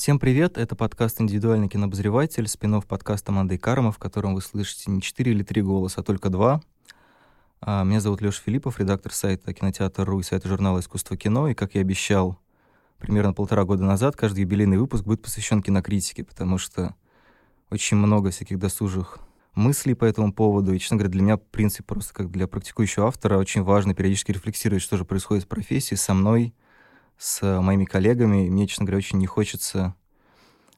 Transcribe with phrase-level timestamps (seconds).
[0.00, 5.02] Всем привет, это подкаст «Индивидуальный кинообозреватель», спин подкаста Манды Карма, в котором вы слышите не
[5.02, 6.62] четыре или три голоса, а только два.
[7.60, 11.74] А, меня зовут Леша Филиппов, редактор сайта «Кинотеатр.ру» и сайта журнала «Искусство кино», и, как
[11.74, 12.38] я обещал
[12.96, 16.94] примерно полтора года назад, каждый юбилейный выпуск будет посвящен кинокритике, потому что
[17.68, 19.18] очень много всяких досужих
[19.54, 20.72] мыслей по этому поводу.
[20.72, 24.82] И, честно говоря, для меня принцип просто как для практикующего автора очень важно периодически рефлексировать,
[24.82, 26.54] что же происходит в профессии со мной,
[27.20, 28.46] с моими коллегами.
[28.46, 29.94] И мне, честно говоря, очень не хочется,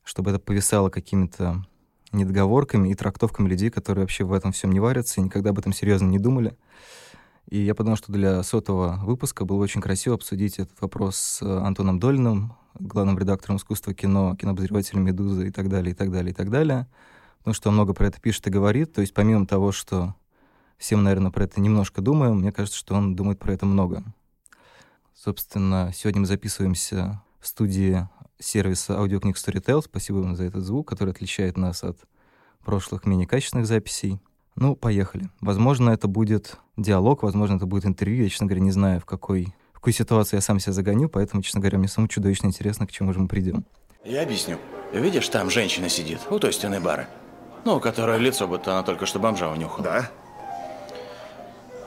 [0.03, 1.65] чтобы это повисало какими-то
[2.11, 5.73] недоговорками и трактовками людей, которые вообще в этом всем не варятся и никогда об этом
[5.73, 6.57] серьезно не думали.
[7.49, 12.01] И я подумал, что для сотого выпуска было очень красиво обсудить этот вопрос с Антоном
[12.01, 16.51] Долиным, главным редактором искусства кино, кинообозревателем «Медузы» и так далее, и так далее, и так
[16.51, 16.89] далее
[17.43, 18.93] потому что он много про это пишет и говорит.
[18.93, 20.15] То есть помимо того, что
[20.79, 24.05] все мы, наверное, про это немножко думаем, мне кажется, что он думает про это много.
[25.15, 28.09] Собственно, сегодня мы записываемся в студии
[28.39, 29.83] сервиса аудиокниг Storytel.
[29.83, 31.99] Спасибо вам за этот звук, который отличает нас от
[32.65, 34.21] прошлых менее качественных записей.
[34.57, 35.31] Ну, поехали.
[35.41, 38.25] Возможно, это будет диалог, возможно, это будет интервью.
[38.25, 41.43] Я, честно говоря, не знаю, в какой, в какой ситуации я сам себя загоню, поэтому,
[41.43, 43.65] честно говоря, мне самому чудовищно интересно, к чему же мы придем.
[44.05, 44.59] Я объясню.
[44.93, 47.09] Видишь, там женщина сидит, у той стены бара.
[47.65, 49.85] Ну, которое лицо, будто она только что бомжа унюхала.
[49.85, 50.11] Да?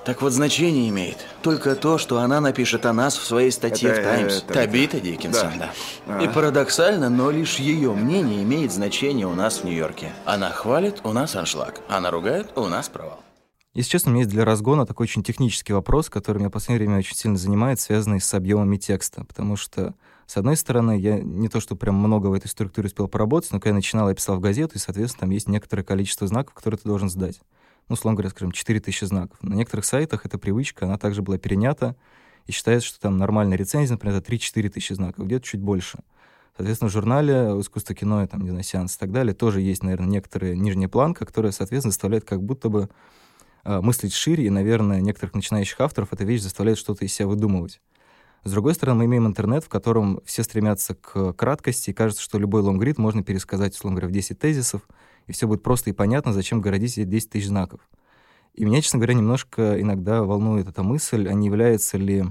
[0.05, 4.01] Так вот, значение имеет только то, что она напишет о нас в своей статье Это,
[4.01, 4.37] в «Таймс».
[4.37, 4.99] это, Табита.
[4.99, 5.73] Диккенсон, Да.
[6.05, 6.19] да.
[6.19, 6.23] А.
[6.23, 10.13] И парадоксально, но лишь ее мнение имеет значение у нас в Нью-Йорке.
[10.25, 11.81] Она хвалит, у нас аншлаг.
[11.89, 13.19] Она ругает, у нас провал.
[13.73, 16.85] Если честно, у меня есть для разгона такой очень технический вопрос, который меня в последнее
[16.85, 19.25] время очень сильно занимает, связанный с объемами текста.
[19.25, 19.95] Потому что,
[20.27, 23.59] с одной стороны, я не то, что прям много в этой структуре успел поработать, но
[23.59, 26.77] когда я начинал, я писал в газету, и, соответственно, там есть некоторое количество знаков, которые
[26.77, 27.41] ты должен сдать.
[27.87, 29.37] Ну, условно говоря, скажем, 4000 знаков.
[29.41, 31.95] На некоторых сайтах эта привычка, она также была перенята,
[32.47, 35.99] и считается, что там нормальная рецензия, например, это 3-4 тысячи знаков, где-то чуть больше.
[36.55, 40.07] Соответственно, в журнале «Искусство кино», там, не знаю, «Сеанс» и так далее, тоже есть, наверное,
[40.07, 42.89] некоторая нижняя планка, которая, соответственно, заставляет как будто бы
[43.65, 47.81] э, мыслить шире, и, наверное, некоторых начинающих авторов эта вещь заставляет что-то из себя выдумывать.
[48.45, 52.37] С другой стороны, мы имеем интернет, в котором все стремятся к краткости, и кажется, что
[52.37, 54.83] любой лонгрид можно пересказать, условно говоря, в 10 тезисов,
[55.27, 57.81] и все будет просто и понятно, зачем городить эти 10 тысяч знаков.
[58.53, 62.23] И меня, честно говоря, немножко иногда волнует эта мысль, а не является ли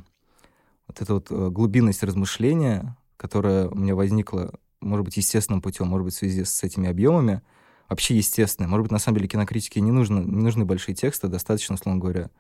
[0.86, 6.06] вот эта вот э, глубинность размышления, которая у меня возникла, может быть, естественным путем, может
[6.06, 7.42] быть, в связи с этими объемами,
[7.88, 8.68] вообще естественной.
[8.68, 12.30] Может быть, на самом деле кинокритике не, нужно, не нужны большие тексты, достаточно, условно говоря,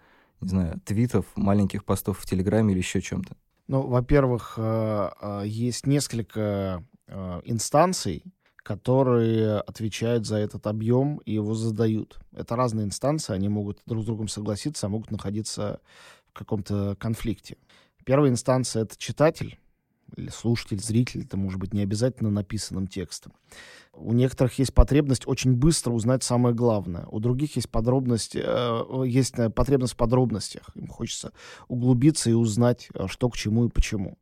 [0.40, 3.36] не знаю, твитов, маленьких постов в Телеграме или еще чем-то.
[3.66, 6.84] Ну, во-первых, э, э, есть несколько
[7.44, 8.24] инстанций,
[8.64, 12.18] которые отвечают за этот объем и его задают.
[12.32, 15.80] Это разные инстанции, они могут друг с другом согласиться, а могут находиться
[16.30, 17.58] в каком-то конфликте.
[18.04, 19.58] Первая инстанция— это читатель,
[20.16, 23.32] или слушатель, зритель, это может быть не обязательно написанным текстом.
[23.92, 27.06] У некоторых есть потребность очень быстро узнать самое главное.
[27.10, 30.70] У других есть подробность, э, есть э, потребность в подробностях.
[30.74, 31.32] Им хочется
[31.68, 34.18] углубиться и узнать, э, что к чему и почему.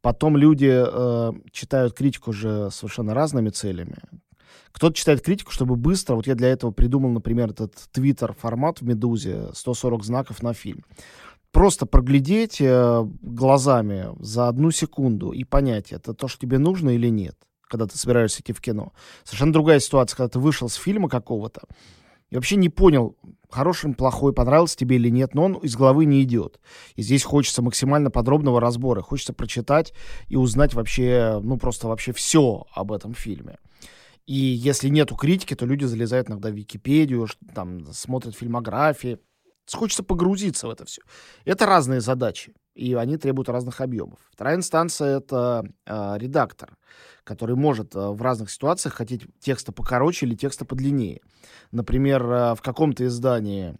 [0.00, 0.84] Потом люди
[1.52, 3.98] читают критику уже совершенно разными целями.
[4.72, 6.16] Кто-то читает критику, чтобы быстро...
[6.16, 10.82] Вот я для этого придумал, например, этот твиттер-формат в «Медузе», 140 знаков на фильм
[11.52, 17.08] просто проглядеть э, глазами за одну секунду и понять, это то, что тебе нужно или
[17.08, 17.36] нет,
[17.68, 18.92] когда ты собираешься идти в кино.
[19.24, 21.62] Совершенно другая ситуация, когда ты вышел с фильма какого-то
[22.32, 23.14] и вообще не понял,
[23.50, 26.60] хороший он, плохой, понравился тебе или нет, но он из головы не идет.
[26.96, 29.92] И здесь хочется максимально подробного разбора, хочется прочитать
[30.28, 33.58] и узнать вообще, ну просто вообще все об этом фильме.
[34.24, 39.18] И если нету критики, то люди залезают иногда в Википедию, там смотрят фильмографии,
[39.70, 41.02] Хочется погрузиться в это все.
[41.44, 44.18] Это разные задачи, и они требуют разных объемов.
[44.32, 46.76] Вторая инстанция— это э, редактор,
[47.24, 51.20] который может э, в разных ситуациях хотеть текста покороче или текста подлиннее.
[51.70, 53.76] Например, э, в каком-то издании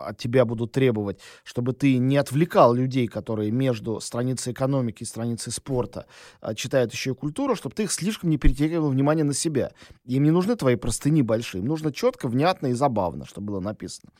[0.00, 5.52] от тебя будут требовать, чтобы ты не отвлекал людей, которые между страницей экономики и страницей
[5.52, 6.06] спорта
[6.40, 9.72] а, читают еще и культуру, чтобы ты их слишком не перетягивал внимание на себя.
[10.04, 14.10] Им не нужны твои простыни большие, им нужно четко, внятно и забавно, чтобы было написано.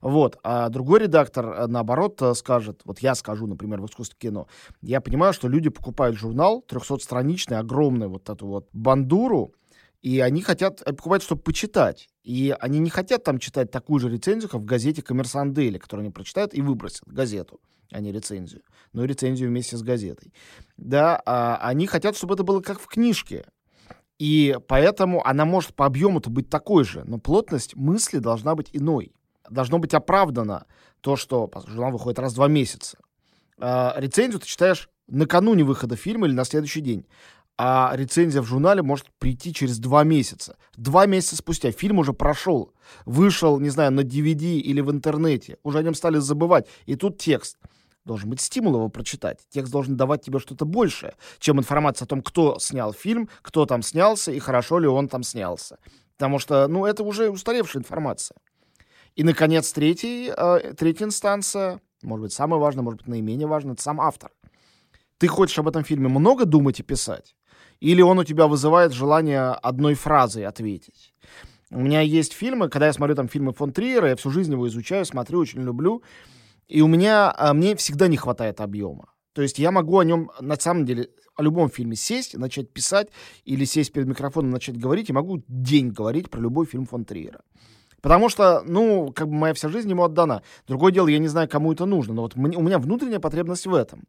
[0.00, 0.38] Вот.
[0.42, 4.46] А другой редактор, э, наоборот, э, скажет, вот я скажу, например, в искусстве кино,
[4.82, 9.54] я понимаю, что люди покупают журнал 300-страничный, огромный, вот эту вот бандуру,
[10.06, 12.08] и они хотят э, покупать, чтобы почитать.
[12.22, 16.04] И они не хотят там читать такую же рецензию, как в газете «Коммерсант Дейли», которую
[16.04, 17.60] они прочитают и выбросят газету,
[17.90, 18.62] а не рецензию.
[18.92, 20.32] Но рецензию вместе с газетой.
[20.76, 23.46] Да, а они хотят, чтобы это было как в книжке.
[24.20, 29.12] И поэтому она может по объему-то быть такой же, но плотность мысли должна быть иной.
[29.50, 30.66] Должно быть оправдано
[31.00, 32.96] то, что журнал выходит раз в два месяца.
[33.58, 37.06] А рецензию ты читаешь накануне выхода фильма или на следующий день.
[37.58, 40.56] А рецензия в журнале может прийти через два месяца.
[40.76, 42.72] Два месяца спустя фильм уже прошел,
[43.06, 47.18] вышел, не знаю, на DVD или в интернете, уже о нем стали забывать, и тут
[47.18, 47.58] текст.
[48.04, 49.40] Должен быть стимул его прочитать.
[49.48, 53.82] Текст должен давать тебе что-то большее, чем информация о том, кто снял фильм, кто там
[53.82, 55.78] снялся и хорошо ли он там снялся.
[56.16, 58.36] Потому что, ну, это уже устаревшая информация.
[59.16, 63.82] И, наконец, третий, э, третья инстанция, может быть, самая важная, может быть, наименее важная, это
[63.82, 64.30] сам автор.
[65.18, 67.35] Ты хочешь об этом фильме много думать и писать?
[67.80, 71.12] Или он у тебя вызывает желание одной фразой ответить?
[71.70, 74.68] У меня есть фильмы, когда я смотрю там фильмы фон Триера, я всю жизнь его
[74.68, 76.02] изучаю, смотрю, очень люблю.
[76.68, 79.12] И у меня, а, мне всегда не хватает объема.
[79.32, 83.08] То есть я могу о нем, на самом деле, о любом фильме сесть, начать писать
[83.44, 87.40] или сесть перед микрофоном, начать говорить, и могу день говорить про любой фильм фон Триера.
[88.02, 90.42] Потому что, ну, как бы моя вся жизнь ему отдана.
[90.68, 93.74] Другое дело, я не знаю, кому это нужно, но вот у меня внутренняя потребность в
[93.74, 94.04] этом.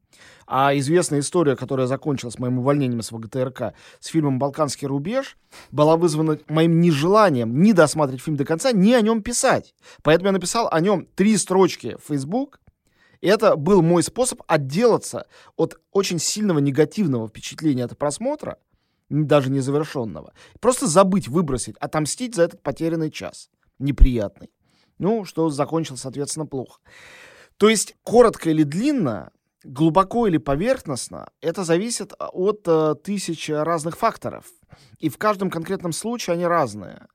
[0.45, 5.37] А известная история, которая закончилась моим увольнением с ВГТРК с фильмом «Балканский рубеж»,
[5.71, 9.73] была вызвана моим нежеланием ни досматривать фильм до конца, ни о нем писать.
[10.03, 12.59] Поэтому я написал о нем три строчки в Facebook,
[13.21, 15.25] и это был мой способ отделаться
[15.55, 18.57] от очень сильного негативного впечатления от просмотра,
[19.09, 20.33] даже незавершенного.
[20.59, 23.49] Просто забыть, выбросить, отомстить за этот потерянный час
[23.79, 24.49] неприятный.
[24.99, 26.79] Ну, что закончил, соответственно, плохо.
[27.57, 29.31] То есть, коротко или длинно,
[29.63, 34.45] глубоко или поверхностно, это зависит от э, тысяч разных факторов.
[34.99, 37.07] И в каждом конкретном случае они разные.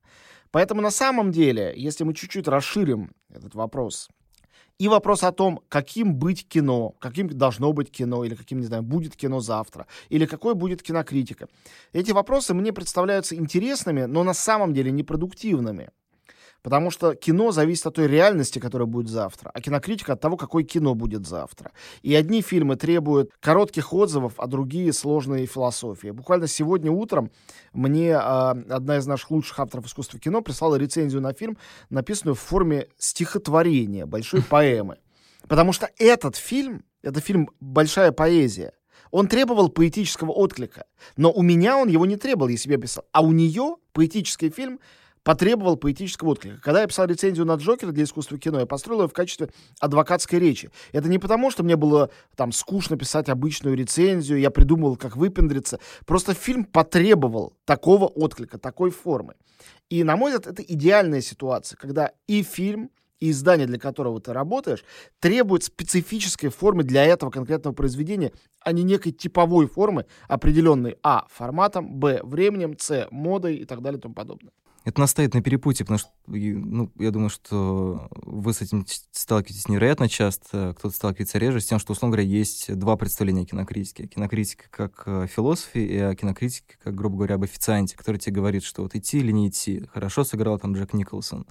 [0.51, 4.09] Поэтому на самом деле, если мы чуть-чуть расширим этот вопрос,
[4.79, 8.83] и вопрос о том, каким быть кино, каким должно быть кино, или каким, не знаю,
[8.83, 11.49] будет кино завтра, или какой будет кинокритика.
[11.93, 15.91] Эти вопросы мне представляются интересными, но на самом деле непродуктивными.
[16.63, 20.63] Потому что кино зависит от той реальности, которая будет завтра, а кинокритика от того, какое
[20.63, 21.73] кино будет завтра.
[22.03, 26.09] И одни фильмы требуют коротких отзывов, а другие сложные философии.
[26.09, 27.33] Буквально сегодня утром
[27.73, 31.59] мне э, одна из наших лучших авторов искусства кино прислала рецензию на фильм,
[31.91, 34.99] написанную в форме стихотворения, большой поэмы.
[35.49, 38.73] Потому что этот фильм, это фильм «Большая поэзия»,
[39.11, 40.87] он требовал поэтического отклика.
[41.17, 43.05] Но у меня он его не требовал, я себе писал.
[43.13, 44.81] А у нее поэтический фильм
[45.25, 46.61] потребовал поэтического отклика.
[46.61, 50.39] Когда я писал рецензию на Джокера для искусства кино, я построил ее в качестве адвокатской
[50.39, 50.71] речи.
[50.93, 55.79] Это не потому, что мне было там скучно писать обычную рецензию, я придумывал, как выпендриться.
[56.07, 59.35] Просто фильм потребовал такого отклика, такой формы.
[59.89, 62.91] И, на мой взгляд, это идеальная ситуация, когда и фильм,
[63.21, 64.85] и издание, для которого ты работаешь,
[65.21, 71.27] требует специфической формы для этого конкретного произведения, а не некой типовой формы, определенной а.
[71.31, 72.21] форматом, б.
[72.25, 73.07] временем, с.
[73.13, 74.51] модой и так далее и тому подобное.
[74.85, 79.69] Это нас стоит на перепутье, потому что, ну, я думаю, что вы с этим сталкиваетесь
[79.69, 84.09] невероятно часто, кто-то сталкивается реже, с тем, что, условно говоря, есть два представления о кинокритике.
[84.09, 88.83] Кинокритика как э, философии и кинокритика, как, грубо говоря, об официанте, который тебе говорит, что
[88.83, 91.47] вот идти или не идти, хорошо сыграл там Джек Николсон,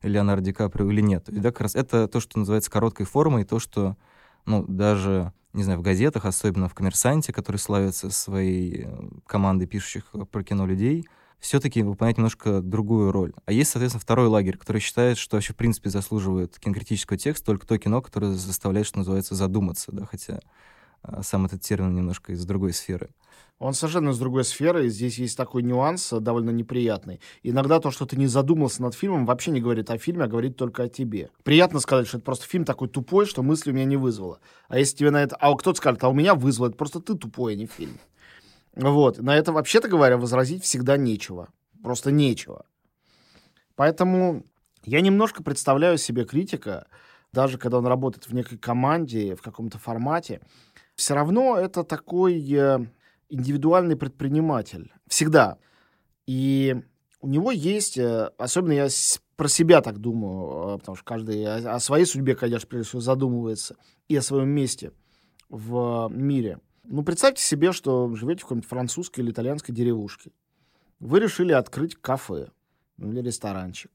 [0.00, 1.28] Леонардо Ди Каприо или нет.
[1.28, 3.98] И да, как раз это то, что называется короткой формой, то, что,
[4.46, 10.06] ну, даже не знаю, в газетах, особенно в «Коммерсанте», который славится своей э, командой пишущих
[10.30, 11.06] про кино людей—
[11.42, 13.32] все-таки выполнять немножко другую роль.
[13.44, 17.66] А есть, соответственно, второй лагерь, который считает, что вообще, в принципе, заслуживает кинокритического текста только
[17.66, 20.38] то кино, которое заставляет, что называется, задуматься, да, хотя
[21.02, 23.10] а, сам этот термин немножко из другой сферы.
[23.58, 27.20] Он совершенно из другой сферы, и здесь есть такой нюанс э, довольно неприятный.
[27.42, 30.56] Иногда то, что ты не задумался над фильмом, вообще не говорит о фильме, а говорит
[30.56, 31.30] только о тебе.
[31.42, 34.40] Приятно сказать, что это просто фильм такой тупой, что мысли у меня не вызвало.
[34.68, 35.36] А если тебе на это...
[35.36, 37.98] А кто-то скажет, а у меня вызвало, это просто ты тупой, а не фильм.
[38.74, 39.18] Вот.
[39.18, 41.48] На это, вообще-то говоря, возразить всегда нечего.
[41.82, 42.64] Просто нечего.
[43.74, 44.44] Поэтому
[44.84, 46.86] я немножко представляю себе критика,
[47.32, 50.40] даже когда он работает в некой команде, в каком-то формате,
[50.94, 52.86] все равно это такой э,
[53.28, 54.92] индивидуальный предприниматель.
[55.08, 55.58] Всегда.
[56.26, 56.76] И
[57.20, 58.88] у него есть, э, особенно я
[59.36, 63.76] про себя так думаю, э, потому что каждый о своей судьбе, конечно, прежде всего задумывается,
[64.08, 64.92] и о своем месте
[65.48, 70.30] в мире– ну, представьте себе, что живете в какой-нибудь французской или итальянской деревушке.
[71.00, 72.48] Вы решили открыть кафе
[72.98, 73.90] или ресторанчик.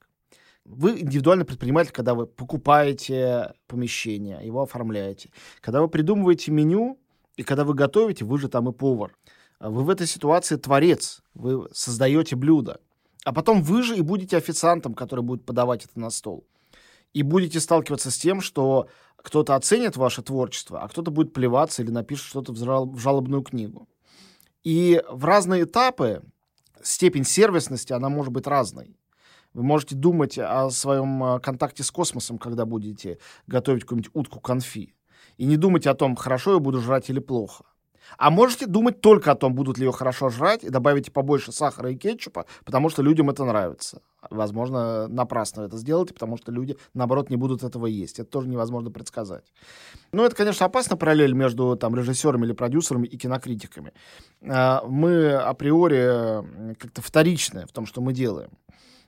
[0.65, 5.29] Вы индивидуальный предприниматель, когда вы покупаете помещение, его оформляете.
[5.61, 6.99] Когда вы придумываете меню,
[7.37, 9.15] и когда вы готовите, вы же там и повар.
[9.59, 12.81] Вы в этой ситуации творец, вы создаете блюдо.
[13.23, 16.45] А потом вы же и будете официантом, который будет подавать это на стол.
[17.13, 18.87] И будете сталкиваться с тем, что
[19.27, 23.89] кто-то оценит ваше творчество, а кто-то будет плеваться или напишет что-то в жалобную книгу.
[24.63, 26.23] И в разные этапы
[26.81, 28.95] степень сервисности, она может быть разной.
[29.53, 34.95] Вы можете думать о своем э, контакте с космосом, когда будете готовить какую-нибудь утку конфи.
[35.35, 37.65] И не думать о том, хорошо я буду жрать или плохо.
[38.17, 41.91] А можете думать только о том, будут ли ее хорошо жрать, и добавите побольше сахара
[41.91, 44.01] и кетчупа, потому что людям это нравится.
[44.29, 48.19] Возможно, напрасно это сделаете, потому что люди, наоборот, не будут этого есть.
[48.19, 49.45] Это тоже невозможно предсказать.
[50.11, 53.93] Ну, это, конечно, опасно параллель между там, режиссерами или продюсерами и кинокритиками.
[54.47, 58.49] А, мы априори как-то вторичны в том, что мы делаем.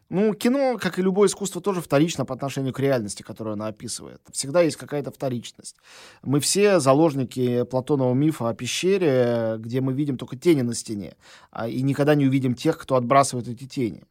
[0.09, 4.21] Ну, кино, как и любое искусство, тоже вторично по отношению к реальности, которую оно описывает.
[4.31, 5.75] Всегда есть какая-то вторичность.
[6.23, 11.15] Мы все заложники Платонова мифа о пещере, где мы видим только тени на стене,
[11.51, 14.03] а, и никогда не увидим тех, кто отбрасывает эти тени.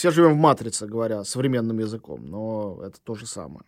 [0.00, 3.66] Все живем в матрице, говоря современным языком, но это то же самое.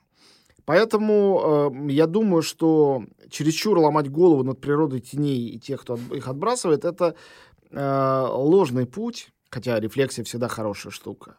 [0.65, 6.29] Поэтому э, я думаю, что чересчур ломать голову над природой теней и тех, кто их
[6.29, 7.17] отбрасывает, это
[7.71, 11.37] э, ложный путь, хотя рефлексия всегда хорошая штука.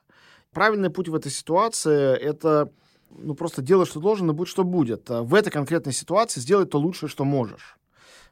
[0.51, 2.71] Правильный путь в этой ситуации— это
[3.09, 5.09] ну, просто делай, что должен, и будь, что будет.
[5.09, 7.79] В этой конкретной ситуации сделай то лучшее, что можешь.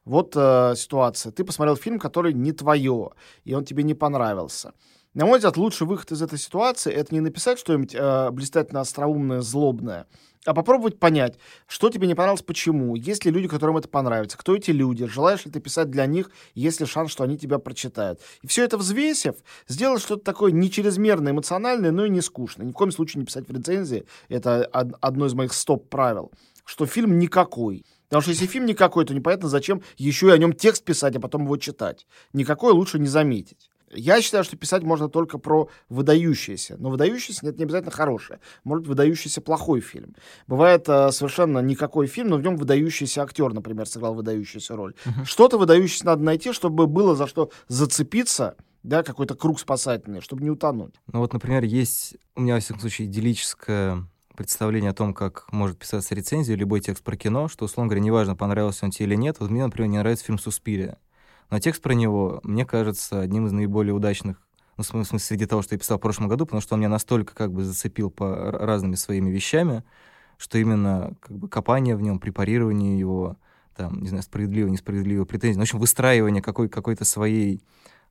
[0.05, 1.31] Вот э, ситуация.
[1.31, 3.09] Ты посмотрел фильм, который не твое,
[3.45, 4.73] и он тебе не понравился.
[5.13, 9.41] На мой взгляд, лучший выход из этой ситуации— это не написать что-нибудь э, блистательно остроумное,
[9.41, 10.07] злобное,
[10.45, 11.37] а попробовать понять,
[11.67, 15.43] что тебе не понравилось, почему, есть ли люди, которым это понравится, кто эти люди, желаешь
[15.43, 18.21] ли ты писать для них, есть ли шанс, что они тебя прочитают.
[18.41, 19.35] И все это взвесив,
[19.67, 22.65] сделать что-то такое не чрезмерно эмоциональное, но и не скучное.
[22.65, 26.31] Ни в коем случае не писать в рецензии, это одно из моих стоп-правил,
[26.63, 27.85] что фильм никакой.
[28.07, 31.19] Потому что если фильм никакой, то непонятно, зачем еще и о нем текст писать, а
[31.19, 32.07] потом его читать.
[32.31, 33.70] Никакой лучше не заметить.
[33.93, 36.75] Я считаю, что писать можно только про выдающиеся.
[36.77, 38.39] Но выдающийся нет не обязательно хорошее.
[38.63, 40.15] Может выдающийся плохой фильм.
[40.47, 44.93] Бывает э, совершенно никакой фильм, но в нем выдающийся актер, например, сыграл выдающуюся роль.
[45.05, 45.25] Uh-huh.
[45.25, 50.49] Что-то выдающееся надо найти, чтобы было за что зацепиться, да, какой-то круг спасательный, чтобы не
[50.49, 50.95] утонуть.
[51.11, 55.77] Ну вот, например, есть у меня, во всяком случае, идиллическое представление о том, как может
[55.77, 59.37] писаться рецензия, любой текст про кино, что, условно говоря, неважно, понравился он тебе или нет.
[59.39, 60.97] Вот мне, например, не нравится фильм «Суспирия».
[61.51, 64.41] Но текст про него, мне кажется, одним из наиболее удачных,
[64.77, 66.89] ну, в смысле, среди того, что я писал в прошлом году, потому что он меня
[66.89, 69.83] настолько как бы зацепил по разными своими вещами,
[70.37, 73.37] что именно как бы копание в нем, препарирование его,
[73.75, 77.61] там, не знаю, справедливо, несправедливо, претензии, ну, в общем, выстраивание какой- какой-то своей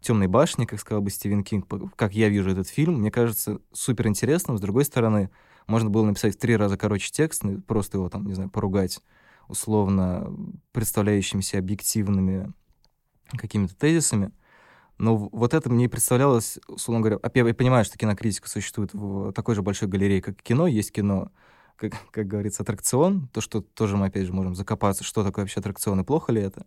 [0.01, 1.67] темной башни, как сказал бы Стивен Кинг,
[1.97, 4.59] как я вижу этот фильм, мне кажется супер интересным.
[4.59, 5.31] С другой стороны,
[5.67, 9.01] можно было написать в три раза короче текст, ну, просто его там, не знаю, поругать
[9.49, 10.31] условно
[10.73, 12.53] представляющимися объективными
[13.39, 14.33] какими-то тезисами.
[14.99, 19.63] Но вот это мне представлялось, условно говоря, я понимаю, что кинокритика существует в такой же
[19.63, 20.67] большой галерее, как кино.
[20.67, 21.31] Есть кино,
[21.81, 25.61] как, как говорится, аттракцион, то, что тоже мы, опять же, можем закопаться, что такое вообще
[25.61, 26.67] аттракцион и плохо ли это.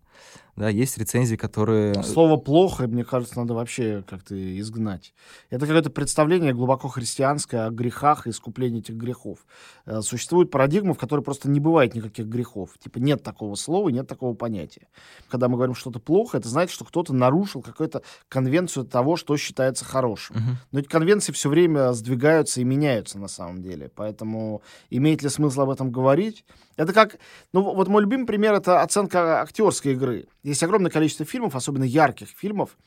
[0.55, 2.03] Да, есть рецензии, которые...
[2.03, 5.13] Слово «плохо», мне кажется, надо вообще как-то изгнать.
[5.49, 9.45] Это какое-то представление глубоко христианское о грехах и искуплении этих грехов.
[9.85, 12.71] Э, существует парадигма, в которой просто не бывает никаких грехов.
[12.79, 14.87] Типа нет такого слова, нет такого понятия.
[15.27, 19.85] Когда мы говорим что-то плохо, это значит, что кто-то нарушил какую-то конвенцию того, что считается
[19.85, 20.35] хорошим.
[20.35, 20.55] Uh-huh.
[20.71, 23.89] Но эти конвенции все время сдвигаются и меняются на самом деле.
[23.95, 24.61] Поэтому
[25.03, 26.45] имеет ли смысл об этом говорить?
[26.77, 27.19] Это как...
[27.51, 30.27] Ну вот мой любимый пример— это оценка актерской игры.
[30.43, 32.77] Есть огромное количество фильмов, особенно ярких фильмов,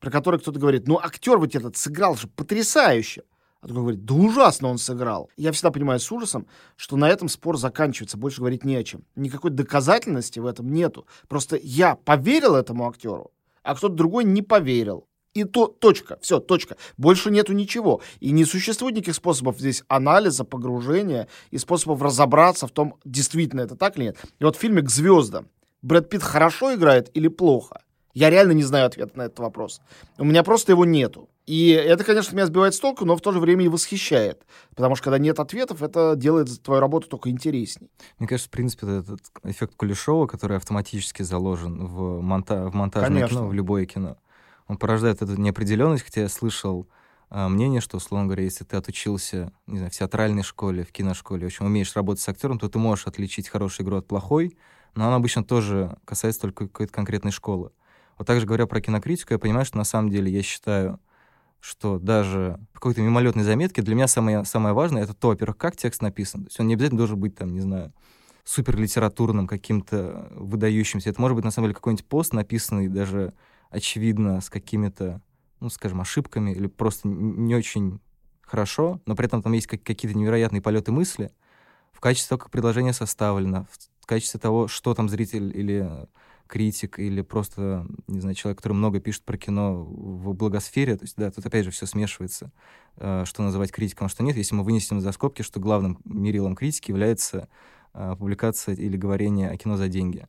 [0.00, 3.22] про которые кто-то говорит, ну, актер вот этот сыграл же потрясающе.
[3.60, 5.30] А другой говорит, да ужасно он сыграл.
[5.36, 6.46] Я всегда понимаю с ужасом,
[6.76, 9.04] что на этом спор заканчивается, больше говорить не о чем.
[9.14, 11.06] Никакой доказательности в этом нету.
[11.28, 15.06] Просто я поверил этому актеру, а кто-то другой не поверил.
[15.34, 16.76] И то, точка, все, точка.
[16.96, 18.00] Больше нету ничего.
[18.18, 23.76] И не существует никаких способов здесь анализа, погружения и способов разобраться в том, действительно это
[23.76, 24.16] так или нет.
[24.40, 25.48] И вот в фильме «К звездам»
[25.82, 27.82] Брэд Питт хорошо играет или плохо?
[28.12, 29.80] Я реально не знаю ответа на этот вопрос.
[30.18, 31.28] У меня просто его нету.
[31.46, 34.44] И это, конечно, меня сбивает с толку, но в то же время и восхищает.
[34.74, 37.88] Потому что когда нет ответов, это делает твою работу только интересней.
[38.18, 43.36] Мне кажется, в принципе, этот эффект Кулешова, который автоматически заложен в, монта в монтажное конечно.
[43.38, 44.16] кино, в любое кино,
[44.70, 46.88] он порождает эту неопределенность, хотя я слышал
[47.28, 51.42] э, мнение, что, условно говоря, если ты отучился, не знаю, в театральной школе, в киношколе,
[51.42, 54.56] в общем, умеешь работать с актером, то ты можешь отличить хорошую игру от плохой,
[54.94, 57.72] но она обычно тоже касается только какой-то конкретной школы.
[58.16, 61.00] Вот также говоря про кинокритику, я понимаю, что на самом деле я считаю,
[61.58, 65.74] что даже в какой-то мимолетной заметке для меня самое, самое важное— это то, во-первых, как
[65.74, 66.44] текст написан.
[66.44, 67.92] То есть он не обязательно должен быть, там, не знаю,
[68.44, 71.10] суперлитературным, каким-то выдающимся.
[71.10, 73.32] Это может быть, на самом деле, какой-нибудь пост, написанный даже,
[73.70, 75.22] очевидно, с какими-то,
[75.60, 78.00] ну, скажем, ошибками или просто не очень
[78.42, 81.32] хорошо, но при этом там есть какие-то невероятные полеты мысли
[81.92, 83.66] в качестве того, как предложение составлено,
[84.00, 86.08] в качестве того, что там зритель или
[86.50, 90.96] критик, или просто, не знаю, человек, который много пишет про кино в благосфере.
[90.96, 92.50] То есть, да, тут опять же все смешивается,
[92.96, 94.36] э, что называть критиком, а что нет.
[94.36, 97.48] Если мы вынесем за скобки, что главным мерилом критики является
[97.94, 100.26] э, публикация или говорение о кино за деньги.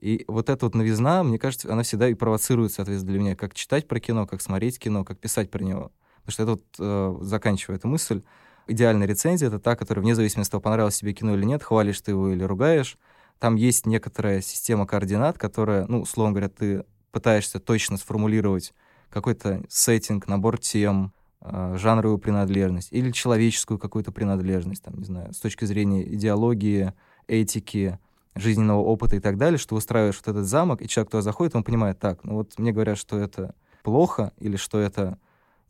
[0.00, 3.54] И вот эта вот новизна, мне кажется, она всегда и провоцирует, соответственно, для меня, как
[3.54, 5.92] читать про кино, как смотреть кино, как писать про него.
[6.24, 8.22] Потому что это вот, э, заканчивая эту мысль,
[8.68, 12.00] идеальная рецензия— это та, которая, вне зависимости от того, понравилось тебе кино или нет, хвалишь
[12.00, 12.96] ты его или ругаешь,
[13.38, 18.74] там есть некоторая система координат, которая, ну, условно говоря, ты пытаешься точно сформулировать
[19.10, 25.38] какой-то сеттинг, набор тем, э, жанровую принадлежность или человеческую какую-то принадлежность, там, не знаю, с
[25.38, 26.92] точки зрения идеологии,
[27.26, 27.98] этики,
[28.38, 31.64] жизненного опыта и так далее, что выстраиваешь вот этот замок, и человек туда заходит, он
[31.64, 35.18] понимает, так, ну вот мне говорят, что это плохо, или что это,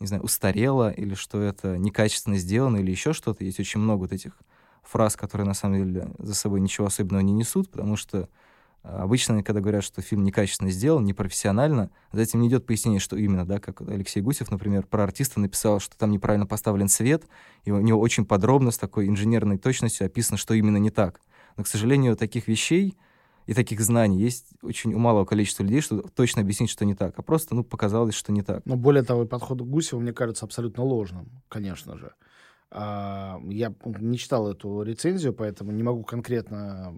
[0.01, 3.45] не знаю, устарело, или что это некачественно сделано, или еще что-то.
[3.45, 4.33] Есть очень много вот этих
[4.83, 8.29] фраз, которые на самом деле за собой ничего особенного не несут, потому что
[8.83, 13.17] а, обычно, когда говорят, что фильм некачественно сделан, непрофессионально, за этим не идет пояснение, что
[13.17, 17.25] именно, да, как Алексей Гусев, например, про артиста написал, что там неправильно поставлен свет,
[17.65, 21.21] и у него очень подробно, с такой инженерной точностью описано, что именно не так.
[21.59, 22.97] Но, к сожалению, таких вещей
[23.47, 27.19] и таких знаний есть очень у малого количества людей, что точно объяснить, что не так,
[27.19, 28.65] а просто, ну, показалось, что не так.
[28.65, 32.13] Но более того, подход к Гусеву, мне кажется, абсолютно ложным, конечно же.
[32.71, 36.95] А, я не читал эту рецензию, поэтому не могу конкретно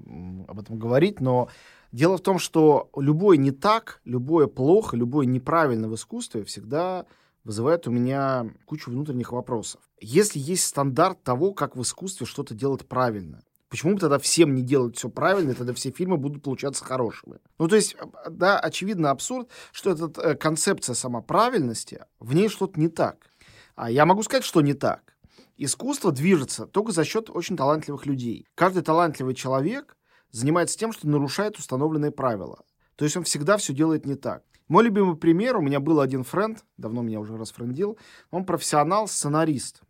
[0.47, 1.49] об этом говорить, но
[1.91, 7.07] дело в том, что любое не так, любое плохо, любое неправильно в искусстве всегда
[7.45, 9.81] вызывает у меня кучу внутренних вопросов.
[10.03, 14.63] Если есть стандарт того, как в искусстве что-то делать правильно, Почему бы тогда всем не
[14.63, 17.39] делать все правильно, и тогда все фильмы будут получаться хорошими?
[17.57, 17.97] Ну, то есть,
[18.29, 23.31] да, очевидно абсурд, что эта э, концепция сама правильности, в ней что-то не так.
[23.77, 25.15] А я могу сказать, что не так.
[25.57, 28.45] Искусство движется только за счет очень талантливых людей.
[28.57, 29.97] Каждый талантливый человек
[30.33, 32.65] занимается тем, что нарушает установленные правила.
[32.97, 34.43] То есть он всегда все делает не так.
[34.67, 37.99] Мой любимый пример, у меня был один френд, давно меня уже расфрендил,
[38.33, 39.83] он профессионал, сценарист.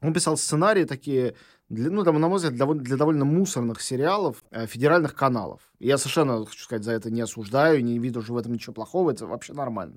[0.00, 1.34] Он писал сценарии такие
[1.68, 5.60] для, ну, там, на мой взгляд, для, для довольно мусорных сериалов э, федеральных каналов.
[5.78, 9.10] Я совершенно, хочу сказать, за это не осуждаю, не вижу уже в этом ничего плохого,
[9.10, 9.96] это вообще нормально.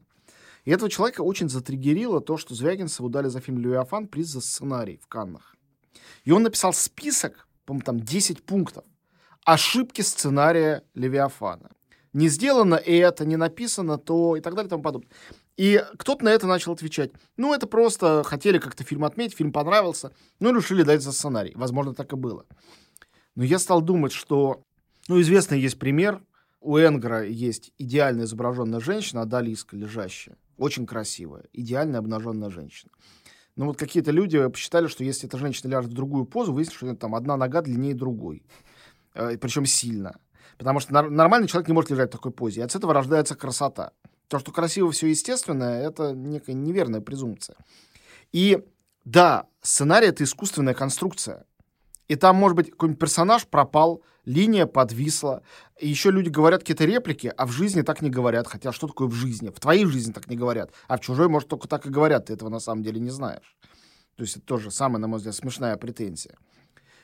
[0.66, 5.00] И этого человека очень затриггерило то, что Звягинцеву дали за фильм «Левиафан» приз за сценарий
[5.02, 5.56] в Каннах.
[6.26, 8.84] И он написал список, по-моему, там 10 пунктов,
[9.46, 11.70] ошибки сценария «Левиафана».
[12.14, 15.10] Не сделано это, не написано то и так далее и тому подобное.
[15.60, 17.12] И кто-то на это начал отвечать.
[17.36, 21.52] Ну, это просто хотели как-то фильм отметить, фильм понравился, ну, решили дать за сценарий.
[21.54, 22.46] Возможно, так и было.
[23.36, 24.64] Но я стал думать, что...
[25.10, 26.24] Ну, известный есть пример.
[26.62, 30.38] У Энгра есть идеально изображенная женщина, Адалиска, лежащая.
[30.58, 31.44] Очень красивая.
[31.52, 32.92] Идеально обнаженная женщина.
[33.58, 36.96] Но вот какие-то люди посчитали, что если эта женщина ляжет в другую позу, выяснится, что
[36.96, 38.44] там одна нога длиннее другой.
[39.14, 40.22] Э, Причем сильно.
[40.58, 42.62] Потому что нормальный человек не может лежать в такой позе.
[42.62, 43.92] И от этого рождается красота.
[44.30, 47.58] То, что красиво все естественное, это некая неверная презумпция.
[48.32, 48.64] И
[49.04, 51.46] да, сценарий— это искусственная конструкция.
[52.08, 55.42] И там, может быть, какой-нибудь персонаж пропал, линия подвисла.
[55.80, 58.48] И еще люди говорят какие-то реплики, а в жизни так не говорят.
[58.48, 59.50] Хотя что такое в жизни?
[59.50, 60.72] В твоей жизни так не говорят.
[60.88, 62.28] А в чужой, может, только так и говорят.
[62.28, 63.58] Ты этого на самом деле не знаешь.
[64.16, 66.36] То есть это тоже самая, на мой взгляд, смешная претензия.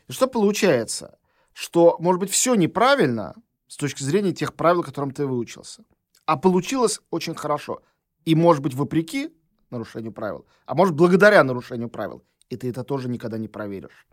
[0.08, 1.18] И что получается?
[1.54, 3.34] Что, может быть, все неправильно
[3.68, 5.86] с точки зрения тех правил, которым ты выучился.
[6.26, 7.82] А получилось очень хорошо.
[8.26, 9.30] И, может быть, вопреки
[9.70, 12.24] нарушению правил, а может, благодаря нарушению правил.
[12.50, 14.08] И ты это тоже никогда не проверишь.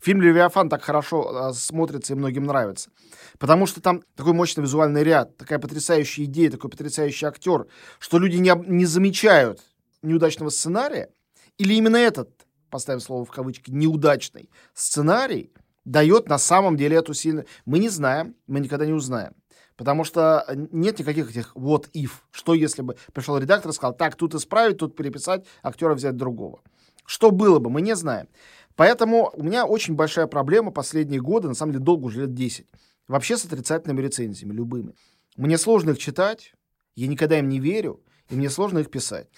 [0.00, 2.90] Фильм «Левиафан» так хорошо э, смотрится и многим нравится.
[3.38, 7.66] Потому что там такой мощный визуальный ряд, такая потрясающая идея, такой потрясающий актер,
[7.98, 9.60] что люди не, не замечают
[10.02, 11.10] неудачного сценария.
[11.58, 12.30] Или именно этот,
[12.70, 15.52] поставим слово в кавычки, неудачный сценарий
[15.84, 17.46] дает на самом деле эту сильную...
[17.64, 19.34] Мы не знаем, мы никогда не узнаем.
[19.76, 22.10] Потому что э, нет никаких этих what if.
[22.30, 26.60] Что если бы пришел редактор и сказал, так, тут исправить, тут переписать, актера взять другого.
[27.06, 28.28] Что было бы, мы не знаем.
[28.76, 32.66] Поэтому у меня очень большая проблема последние годы, на самом деле долго уже лет 10,
[33.08, 34.94] вообще с отрицательными рецензиями, любыми.
[35.36, 36.54] Мне сложно их читать,
[36.96, 39.28] я никогда им не верю, и мне сложно их писать.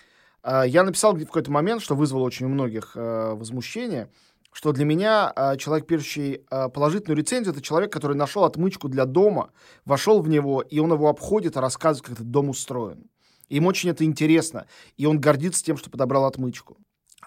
[0.43, 4.11] А, я написал в какой-то момент, что вызвало очень у многих э, возмущение–
[4.57, 9.05] что для меня э, человек, пишущий э, положительную рецензию, это человек, который нашел отмычку для
[9.05, 9.51] дома,
[9.85, 13.11] вошел в него, и он его обходит и рассказывает, как этот дом устроен.
[13.51, 14.67] Им очень это интересно,
[14.97, 16.79] и он гордится тем, что подобрал отмычку.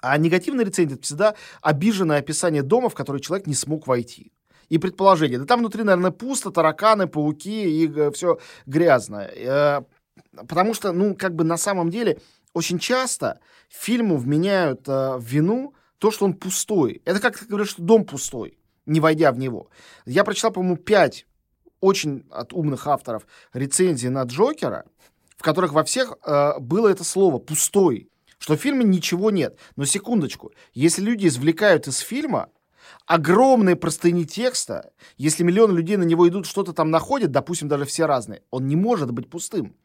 [0.02, 4.32] А негативная рецензия— это всегда обиженное описание дома, в который человек не смог войти.
[4.70, 5.38] И предположение.
[5.38, 9.30] Да там внутри, наверное, пусто, тараканы, пауки и э, все грязно.
[9.36, 9.84] Э,
[10.48, 12.20] потому что, ну, как бы на самом деле
[12.56, 13.40] очень часто
[13.70, 17.02] фильму вменяют э, вину то, что он пустой.
[17.06, 19.70] Это как говорят, что дом пустой, не войдя в него.
[20.06, 21.28] Я прочитал, по-моему, пять
[21.82, 24.86] очень от умных авторов рецензий на Джокера,
[25.38, 28.10] в которых во всех э, было это слово «пустой»,
[28.40, 29.58] что в фильме ничего нет.
[29.76, 32.50] Но секундочку, если люди извлекают из фильма
[33.06, 38.06] огромные простыни текста, если миллионы людей на него идут, что-то там находят, допустим, даже все
[38.06, 39.76] разные, он не может быть пустым.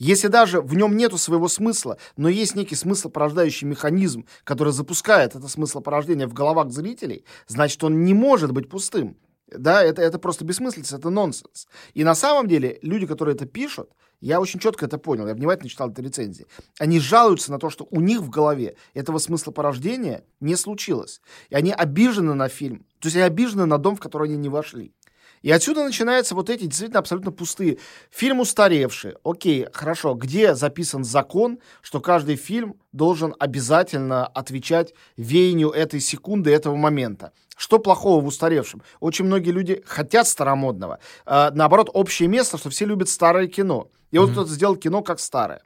[0.00, 5.36] Если даже в нем нету своего смысла, но есть некий смысл порождающий механизм, который запускает
[5.36, 9.18] это смыслопорождение в головах зрителей, значит, он не может быть пустым.
[9.46, 11.66] Да, это, это просто бессмыслица, это нонсенс.
[11.92, 15.68] И на самом деле люди, которые это пишут, я очень четко это понял, я внимательно
[15.68, 16.46] читал эти рецензии,
[16.78, 21.20] они жалуются на то, что у них в голове этого смысла порождения не случилось.
[21.50, 24.48] И они обижены на фильм, то есть они обижены на дом, в который они не
[24.48, 24.94] вошли.
[25.42, 27.78] И отсюда начинаются вот эти действительно абсолютно пустые.
[28.10, 29.14] Фильм устаревший.
[29.24, 30.14] Окей, хорошо.
[30.14, 37.32] Где записан закон, что каждый фильм должен обязательно отвечать веянию этой секунды, этого момента?
[37.56, 38.82] Что плохого в устаревшем?
[39.00, 40.98] Очень многие люди хотят старомодного.
[41.26, 43.88] А, наоборот, общее место, что все любят старое кино.
[44.10, 44.20] И mm-hmm.
[44.20, 45.62] вот кто-то сделал кино как старое.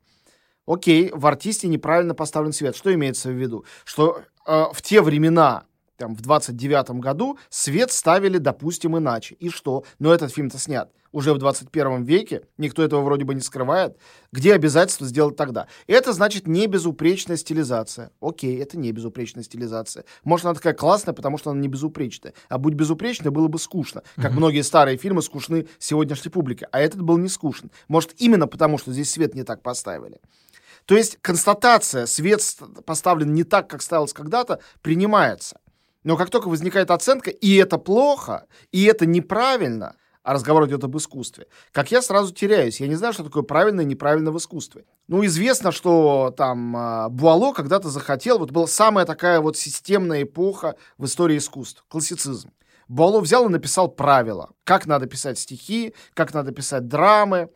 [0.66, 2.76] Окей, в артисте неправильно поставлен свет.
[2.76, 3.64] Что имеется в виду?
[3.84, 5.64] Что э, в те времена
[5.96, 9.34] там, в 29 году свет ставили, допустим, иначе.
[9.36, 9.84] И что?
[9.98, 13.96] Но этот фильм-то снят уже в 21 веке, никто этого вроде бы не скрывает.
[14.32, 15.68] Где обязательство сделать тогда?
[15.86, 18.10] Это значит не безупречная стилизация.
[18.20, 20.04] Окей, это не безупречная стилизация.
[20.24, 22.34] Может, она такая классная, потому что она не безупречная.
[22.48, 24.02] А будь безупречной, было бы скучно.
[24.16, 24.34] Как mm-hmm.
[24.34, 26.66] многие старые фильмы скучны сегодняшней публике.
[26.72, 27.70] А этот был не скучен.
[27.86, 30.18] Может, именно потому, что здесь свет не так поставили.
[30.84, 32.40] То есть констатация, свет
[32.84, 35.58] поставлен не так, как ставилось когда-то, принимается.
[36.04, 40.96] Но как только возникает оценка, и это плохо, и это неправильно, а разговор идет об
[40.96, 42.80] искусстве, как я сразу теряюсь.
[42.80, 44.84] Я не знаю, что такое правильно и неправильно в искусстве.
[45.08, 50.76] Ну, известно, что там а, Буало когда-то захотел, вот была самая такая вот системная эпоха
[50.96, 52.52] в истории искусств, классицизм.
[52.88, 57.50] Буало взял и написал правила, как надо писать стихи, как надо писать драмы.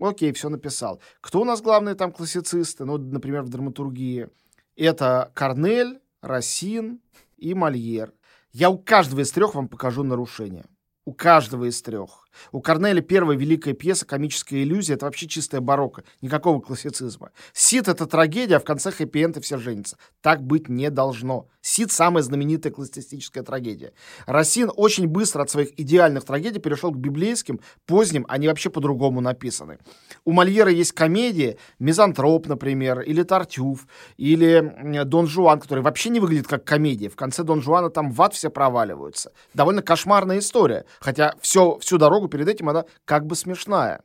[0.00, 1.00] Окей, все написал.
[1.20, 2.84] Кто у нас главные там классицисты?
[2.84, 4.28] Ну, например, в драматургии.
[4.76, 7.00] Это Корнель, Рассин,
[7.40, 8.12] и Мольер.
[8.52, 10.66] Я у каждого из трех вам покажу нарушение.
[11.04, 12.19] У каждого из трех.
[12.52, 17.30] У Корнеля первая великая пьеса «Комическая иллюзия»— это вообще чистая барокко, никакого классицизма.
[17.52, 19.96] Сид— это трагедия, а в конце хэппи-энд все женятся.
[20.20, 21.48] Так быть не должно.
[21.60, 23.92] Сид— самая знаменитая классицистическая трагедия.
[24.26, 29.78] Рассин очень быстро от своих идеальных трагедий перешел к библейским, поздним, они вообще по-другому написаны.
[30.24, 36.46] У Мольера есть комедии, «Мизантроп», например, или «Тартюф», или «Дон Жуан», который вообще не выглядит
[36.46, 37.08] как комедия.
[37.08, 39.32] В конце «Дон Жуана» там в ад все проваливаются.
[39.54, 44.02] Довольно кошмарная история, хотя все, всю дорогу перед этим она как бы смешная.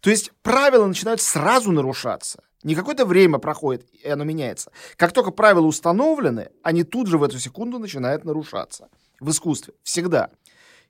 [0.00, 2.42] То есть правила начинают сразу нарушаться.
[2.62, 4.70] Не какое-то время проходит, и оно меняется.
[4.96, 8.88] Как только правила установлены, они тут же в эту секунду начинают нарушаться.
[9.20, 9.74] В искусстве.
[9.82, 10.30] Всегда.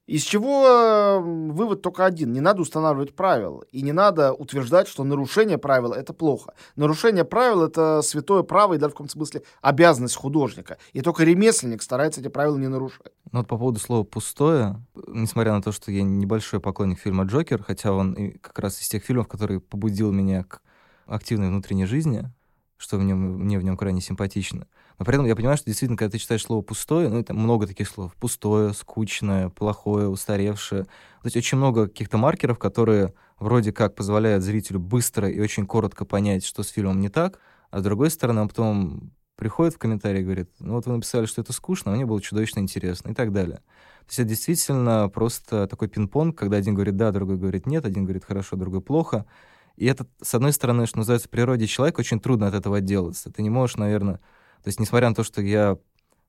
[0.07, 2.33] Из чего вывод только один.
[2.33, 3.63] Не надо устанавливать правила.
[3.71, 6.55] И не надо утверждать, что нарушение правил— это плохо.
[6.75, 10.79] Нарушение правил— это святое право и даже в каком-то смысле обязанность художника.
[10.93, 13.13] И только ремесленник старается эти правила не нарушать.
[13.31, 17.63] Ну вот по поводу слова «пустое», несмотря на то, что я небольшой поклонник фильма «Джокер»,
[17.63, 20.63] хотя он и как раз из тех фильмов, который побудил меня к
[21.07, 22.29] активной внутренней жизни,
[22.77, 24.67] что в нем, мне в нем крайне симпатично—
[24.99, 27.67] но при этом я понимаю, что действительно, когда ты читаешь слово «пустое», ну, это много
[27.67, 28.15] таких слов.
[28.17, 30.85] Пустое, скучное, плохое, устаревшее.
[30.85, 36.05] То есть очень много каких-то маркеров, которые вроде как позволяют зрителю быстро и очень коротко
[36.05, 40.21] понять, что с фильмом не так, а с другой стороны, он потом приходит в комментарии
[40.21, 43.15] и говорит, ну вот вы написали, что это скучно, а мне было чудовищно интересно и
[43.15, 43.57] так далее.
[43.57, 48.05] То есть это действительно просто такой пинг-понг, когда один говорит да, другой говорит нет, один
[48.05, 49.27] говорит хорошо, другой плохо.
[49.77, 53.33] И это, с одной стороны, что называется, в природе человека очень трудно от этого отделаться.
[53.33, 54.21] Ты не можешь, наверное,
[54.63, 55.77] то есть, несмотря на то, что я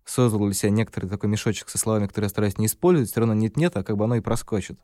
[0.05, 3.33] создал для себя некоторый такой мешочек со словами, которые я стараюсь не использовать, все равно
[3.33, 4.79] нет-нет, а как бы оно и проскочит.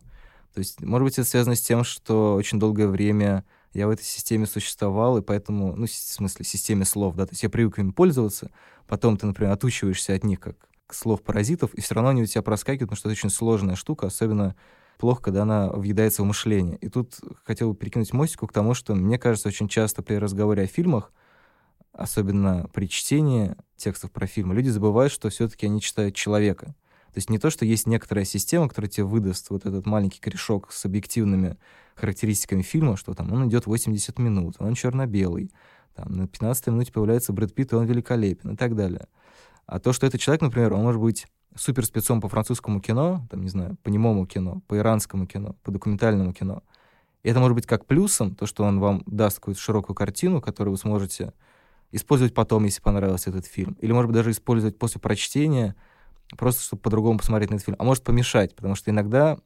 [0.54, 4.04] То есть, может быть, это связано с тем, что очень долгое время я в этой
[4.04, 7.94] системе существовал, и поэтому, ну, в смысле, системе слов, да, то есть я привык им
[7.94, 8.50] пользоваться,
[8.88, 10.56] потом ты, например, отучиваешься от них как
[10.92, 14.56] слов-паразитов, и все равно они у тебя проскакивают, потому что это очень сложная штука, особенно
[14.98, 16.78] плохо, когда она въедается в мышление.
[16.78, 20.64] И тут хотел бы перекинуть мостику к тому, что мне кажется, очень часто при разговоре
[20.64, 21.12] о фильмах
[22.00, 26.68] особенно при чтении текстов про фильмы, люди забывают, что все-таки они читают человека.
[27.14, 30.72] То есть не то, что есть некоторая система, которая тебе выдаст вот этот маленький корешок
[30.72, 31.58] с объективными
[31.96, 35.52] характеристиками фильма, что там он идет 80 минут, он черно-белый,
[35.96, 39.08] там на 15 минуте появляется Брэд Питт, и он великолепен и так далее.
[39.66, 41.86] А то, что этот человек, например, он может быть супер
[42.22, 46.64] по французскому кино, там, не знаю, по немому кино, по иранскому кино, по документальному кино.
[47.24, 50.72] И это может быть как плюсом, то, что он вам даст какую-то широкую картину, которую
[50.72, 51.34] вы сможете
[51.92, 53.78] использовать потом, если понравился этот фильм.
[53.82, 55.76] Или, может быть, даже использовать после прочтения,
[56.38, 57.78] просто чтобы по-другому посмотреть на этот фильм.
[57.80, 59.38] А может помешать, потому что иногда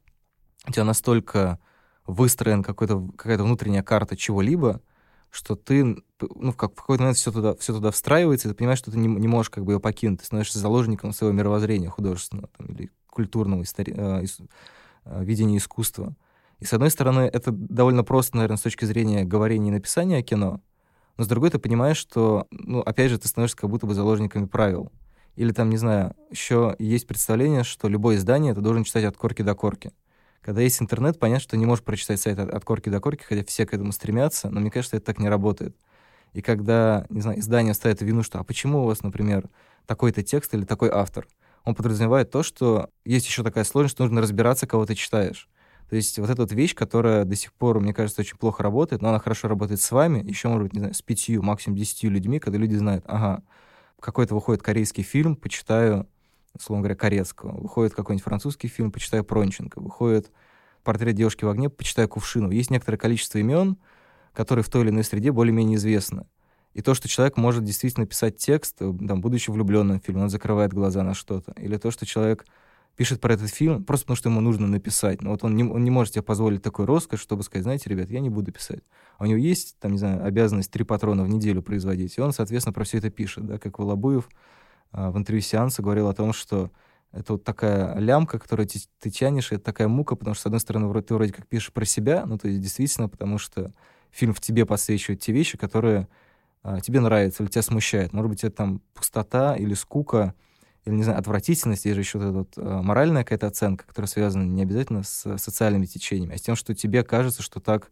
[0.68, 1.60] у тебя настолько
[2.06, 4.82] выстроен какая-то внутренняя карта чего-либо,
[5.30, 5.84] что ты,
[6.20, 8.98] ну, как в какой-то момент все туда, все туда встраивается, и ты понимаешь, что ты
[8.98, 12.92] не, не можешь как бы ее покинуть, ты становишься заложником своего мировоззрения художественного там, или
[13.08, 13.94] культурного истори...
[13.96, 14.24] э,
[15.06, 16.16] э, видения искусства.
[16.60, 20.62] И, с одной стороны, это довольно просто, наверное, с точки зрения говорения и написания кино,
[21.18, 24.46] но с другой ты понимаешь, что, ну, опять же, ты становишься как будто бы заложниками
[24.46, 24.92] правил.
[25.36, 29.42] Или там, не знаю, еще есть представление, что любое издание ты должен читать от корки
[29.42, 29.92] до корки.
[30.42, 33.44] Когда есть интернет, понятно, что не можешь прочитать сайт от, от корки до корки, хотя
[33.46, 35.76] все к этому стремятся, но мне кажется, это так не работает.
[36.34, 39.50] И когда, не знаю, издание ставит вину, что а почему у вас, например,
[39.86, 41.28] такой-то текст или такой автор,
[41.64, 45.48] он подразумевает то, что есть еще такая сложность, что нужно разбираться, кого ты читаешь.
[45.90, 49.02] То есть вот эта вот вещь, которая до сих пор, мне кажется, очень плохо работает,
[49.02, 52.12] но она хорошо работает с вами, еще, может быть, не знаю, с пятью, максимум десятью
[52.12, 53.44] людьми, когда люди знают, ага,
[54.00, 56.08] какой-то выходит корейский фильм, почитаю,
[56.54, 57.60] условно говоря, корейского.
[57.60, 59.80] Выходит какой-нибудь французский фильм, почитаю Пронченко.
[59.80, 60.32] Выходит
[60.84, 62.52] портрет девушки в огне, почитаю Кувшину.
[62.52, 63.78] Есть некоторое количество имен,
[64.34, 66.26] которые в той или иной среде более-менее известны.
[66.74, 70.30] И то, что человек может действительно писать текст, э, там, будучи влюбленным в фильм, он
[70.30, 71.54] закрывает глаза на что-то.
[71.54, 72.46] Или то, что человек
[72.96, 75.22] пишет про этот фильм просто потому, что ему нужно написать.
[75.22, 78.10] Но вот он не, он не может себе позволить такой роскошь, чтобы сказать, знаете, ребят,
[78.10, 78.84] я не буду писать.
[79.18, 82.34] А у него есть, там, не знаю, обязанность три патрона в неделю производить, и он,
[82.34, 84.30] соответственно, про все это пишет, да, как Волобуев
[84.92, 86.72] а, в интервью сеанса говорил о том, что
[87.12, 90.46] это вот такая лямка, которую ты, ты тянешь, и это такая мука, потому что, с
[90.48, 93.72] одной стороны, ты вроде как пишешь про себя, ну, то есть действительно, потому что
[94.12, 96.08] фильм в тебе подсвечивает те вещи, которые
[96.64, 98.14] а, тебе нравятся или тебя смущают.
[98.14, 100.34] Может быть, это там пустота или скука,
[100.86, 104.44] или, не знаю, отвратительность, есть же еще вот вот, э, моральная какая-то оценка, которая связана
[104.44, 107.90] не обязательно с социальными течениями, а с тем, что тебе кажется, что так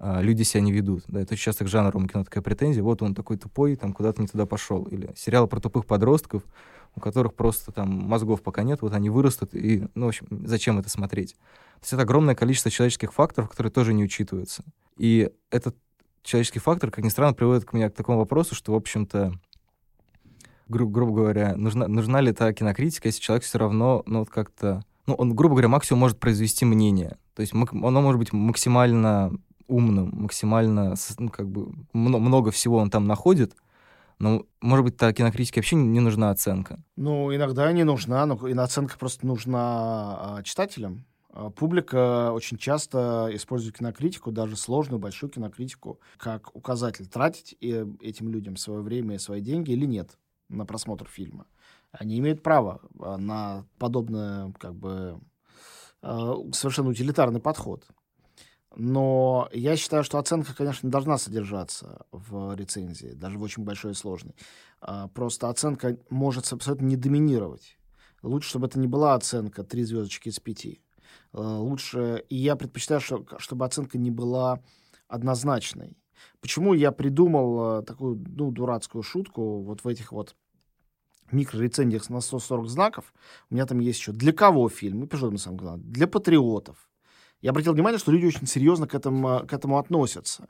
[0.00, 1.04] э, люди себя не ведут.
[1.08, 4.28] Да, это часто к жанру кино такая претензия, вот он такой тупой, там куда-то не
[4.28, 4.84] туда пошел.
[4.84, 6.42] Или сериал про тупых подростков,
[6.96, 10.78] у которых просто там мозгов пока нет, вот они вырастут, и, ну, в общем, зачем
[10.78, 11.34] это смотреть?
[11.34, 14.64] То есть это огромное количество человеческих факторов, которые тоже не учитываются.
[14.96, 15.76] И этот
[16.22, 19.34] человеческий фактор, как ни странно, приводит к меня к такому вопросу, что, в общем-то,
[20.68, 24.82] гру- грубо говоря, нужна, нужна ли та кинокритика, если человек все равно, ну, вот как-то...
[25.06, 27.16] Ну, он, грубо говоря, максимум может произвести мнение.
[27.34, 29.32] То есть оно может быть максимально
[29.68, 33.54] умным, максимально, ну, как бы, много всего он там находит,
[34.18, 36.82] но, может быть, та кинокритике вообще не нужна оценка?
[36.96, 41.04] Ну, иногда не нужна, но оценка просто нужна а, читателям.
[41.30, 48.30] А, публика очень часто использует кинокритику, даже сложную, большую кинокритику, как указатель, тратить э, этим
[48.30, 50.16] людям свое время и свои деньги или нет
[50.48, 51.46] на просмотр фильма.
[51.92, 55.20] Они имеют право а, на подобное, как бы,
[56.02, 57.86] а, совершенно утилитарный подход.
[58.74, 63.92] Но я считаю, что оценка, конечно, не должна содержаться в рецензии, даже в очень большой
[63.92, 64.34] и сложной.
[64.80, 67.78] А, просто оценка может абсолютно не доминировать.
[68.22, 70.82] Лучше, чтобы это не была оценка три звездочки из пяти.
[71.32, 74.62] Лучше, и я предпочитаю, чтобы оценка не была
[75.06, 75.96] однозначной.
[76.40, 80.36] Почему я придумал э, такую, ну, дурацкую шутку вот в этих вот
[81.32, 83.12] микрорецензиях на 140 знаков.
[83.50, 86.88] У меня там есть еще «Для кого фильм?» И пишу на самом деле «Для патриотов».
[87.42, 90.48] Я обратил внимание, что люди очень серьезно к этому, к этому относятся.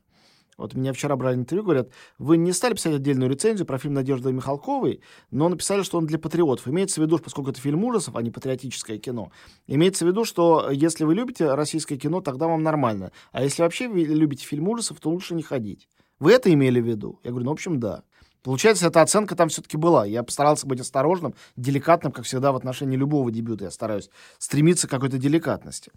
[0.56, 4.32] Вот меня вчера брали интервью, говорят, вы не стали писать отдельную рецензию про фильм Надежды
[4.32, 6.66] Михалковой, но написали, что он для патриотов.
[6.68, 9.30] Имеется в виду, поскольку это фильм ужасов, а не патриотическое кино,
[9.66, 13.12] имеется в виду, что если вы любите российское кино, тогда вам нормально.
[13.32, 15.88] А если вообще вы любите фильм ужасов, то лучше не ходить.
[16.18, 17.20] Вы это имели в виду?
[17.22, 18.02] Я говорю, ну, в общем, да.
[18.42, 20.06] Получается, эта оценка там все-таки была.
[20.06, 23.64] Я постарался быть осторожным, деликатным, как всегда, в отношении любого дебюта.
[23.64, 25.90] Я стараюсь стремиться к какой-то деликатности.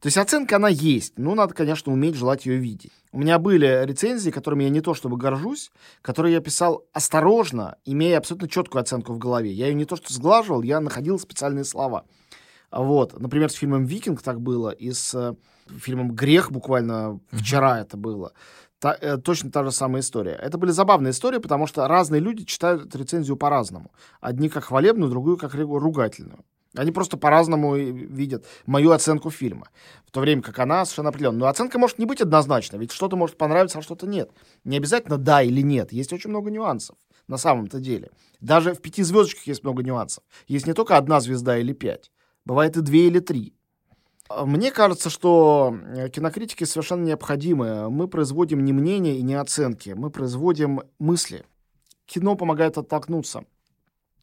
[0.00, 2.92] То есть оценка, она есть, но надо, конечно, уметь желать ее видеть.
[3.12, 8.18] У меня были рецензии, которыми я не то чтобы горжусь, которые я писал осторожно, имея
[8.18, 9.52] абсолютно четкую оценку в голове.
[9.52, 12.04] Я ее не то что сглаживал, я находил специальные слова.
[12.70, 15.34] Вот, например, с фильмом «Викинг» так было, и с э,
[15.76, 18.32] фильмом «Грех» буквально вчера это было.
[18.78, 20.32] Та, э, точно та же самая история.
[20.32, 23.90] Это были забавные истории, потому что разные люди читают рецензию по-разному.
[24.20, 26.44] Одни как хвалебную, другую как ругательную.
[26.76, 29.68] Они просто по-разному видят мою оценку фильма.
[30.06, 31.40] В то время как она совершенно определенная.
[31.40, 34.30] Но оценка может не быть однозначной, ведь что-то может понравиться, а что-то нет.
[34.64, 35.92] Не обязательно да или нет.
[35.92, 38.10] Есть очень много нюансов на самом-то деле.
[38.40, 40.22] Даже в пяти звездочках есть много нюансов.
[40.46, 42.12] Есть не только одна звезда или пять.
[42.44, 43.54] Бывает и две или три.
[44.28, 47.90] Мне кажется, что э, кинокритики совершенно необходимы.
[47.90, 49.90] Мы производим не мнения и не оценки.
[49.90, 51.44] Мы производим мысли.
[52.06, 53.44] Кино помогает оттолкнуться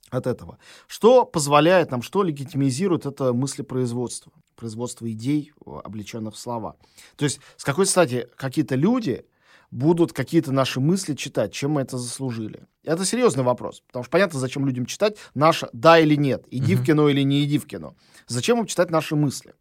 [0.09, 0.57] от этого.
[0.87, 6.75] Что позволяет нам, что легитимизирует это мыслепроизводство, производство идей, облеченных в слова.
[7.15, 9.25] То есть с какой стати какие-то люди
[9.71, 12.67] будут какие-то наши мысли читать, чем мы это заслужили?
[12.83, 16.77] Это серьезный вопрос, потому что понятно, зачем людям читать наше «да» или «нет», «иди mm-hmm.
[16.77, 17.95] в кино» или «не иди в кино».
[18.27, 19.55] Зачем им читать наши мысли?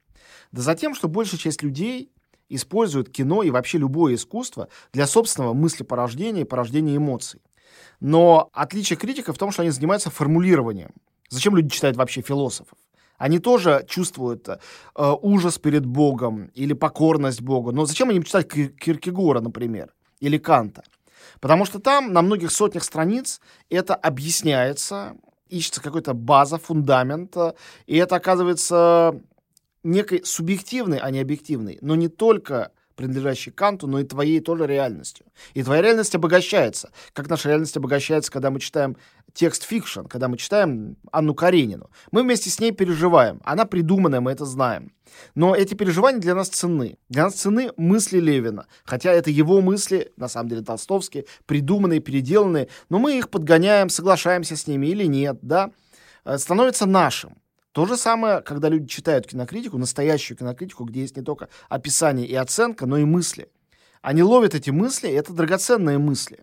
[0.53, 2.13] Да за тем, что большая часть людей
[2.49, 7.41] используют кино и вообще любое искусство для собственного мыслепорождения и порождения эмоций.
[8.01, 10.91] Но отличие критиков в том, что они занимаются формулированием.
[11.29, 12.79] Зачем люди читают вообще философов?
[13.19, 14.57] Они тоже чувствуют э,
[15.23, 17.73] ужас перед Богом или покорность Богу.
[17.73, 20.83] Но зачем им читать Киркегора, например, или Канта?
[21.41, 25.17] Потому что там на многих сотнях страниц это объясняется,
[25.49, 27.55] ищется какой-то база, фундамент, э,
[27.87, 29.21] и это оказывается
[29.83, 35.27] некой субъективной, а не объективной, но не только принадлежащей Канту, но и твоей тоже реальностью.
[35.55, 38.97] И твоя реальность обогащается, как наша реальность обогащается, когда мы читаем
[39.33, 41.91] текст fiction, когда мы читаем Анну Каренину.
[42.11, 43.41] Мы вместе с ней переживаем.
[43.45, 44.93] Она придуманная, мы это знаем.
[45.35, 46.99] Но эти переживания для нас ценны.
[47.09, 48.67] Для нас ценны мысли Левина.
[48.85, 52.69] Хотя это его мысли, на самом деле толстовские, придуманные, переделанные.
[52.89, 55.71] Но мы их подгоняем, соглашаемся с ними или нет, да.
[56.25, 57.37] Э, становится нашим.
[57.77, 62.35] То же самое, когда люди читают кинокритику, настоящую кинокритику, где есть не только описание и
[62.35, 63.51] оценка, но и мысли.
[64.01, 66.39] Они ловят эти мысли, это драгоценные мысли.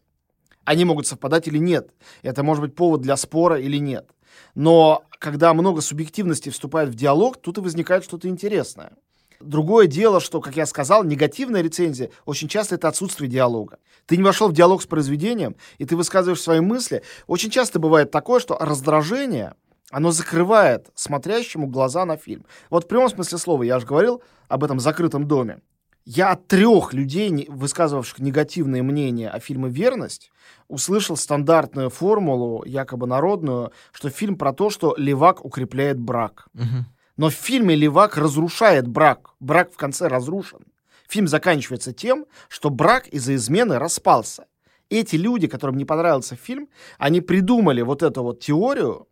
[0.63, 1.89] Они могут совпадать или нет.
[2.21, 4.11] Это может быть повод для спора или нет.
[4.53, 8.91] Но когда много субъективности вступает в диалог, тут и возникает что-то интересное.
[9.39, 13.79] Другое дело, что, как я сказал, негативная рецензия очень часто это отсутствие диалога.
[14.05, 17.01] Ты не вошел в диалог с произведением, и ты высказываешь свои мысли.
[17.25, 19.55] Очень часто бывает такое, что раздражение
[19.93, 22.45] оно закрывает смотрящему глаза на фильм.
[22.71, 25.59] Вот в прямом смысле слова, я же говорил об этом закрытом доме.
[26.03, 30.31] Я от трех людей, высказывавших негативные мнения о фильме «Верность»,
[30.67, 36.47] услышал стандартную формулу, якобы народную, что фильм про то, что левак укрепляет брак.
[36.55, 36.85] Угу.
[37.17, 39.35] Но в фильме левак разрушает брак.
[39.39, 40.65] Брак в конце разрушен.
[41.07, 44.47] Фильм заканчивается тем, что брак из-за измены распался.
[44.89, 49.07] Эти люди, которым не понравился фильм, они придумали вот эту вот теорию,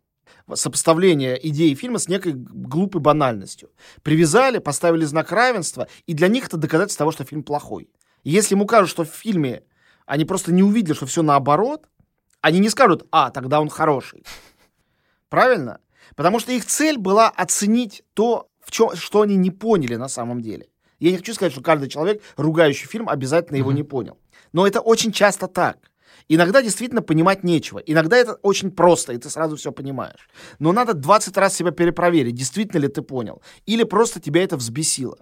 [0.54, 3.70] сопоставление идеи фильма с некой глупой банальностью.
[4.02, 7.88] Привязали, поставили знак равенства, и для них это доказательство того, что фильм плохой.
[8.24, 9.62] И если ему кажут, что в фильме
[10.06, 11.88] они просто не увидели, что все наоборот,
[12.40, 14.24] они не скажут, а, тогда он хороший.
[15.28, 15.80] Правильно?
[16.16, 20.42] Потому что их цель была оценить то, в чем, что они не поняли на самом
[20.42, 20.68] деле.
[20.98, 24.18] Я не хочу сказать, что каждый человек, ругающий фильм, обязательно его не понял.
[24.52, 25.78] Но это очень часто так.
[26.28, 27.78] Иногда действительно понимать нечего.
[27.78, 30.28] Иногда это очень просто, и ты сразу все понимаешь.
[30.58, 33.42] Но надо 20 раз себя перепроверить, действительно ли ты понял.
[33.66, 35.18] Или просто тебя это взбесило.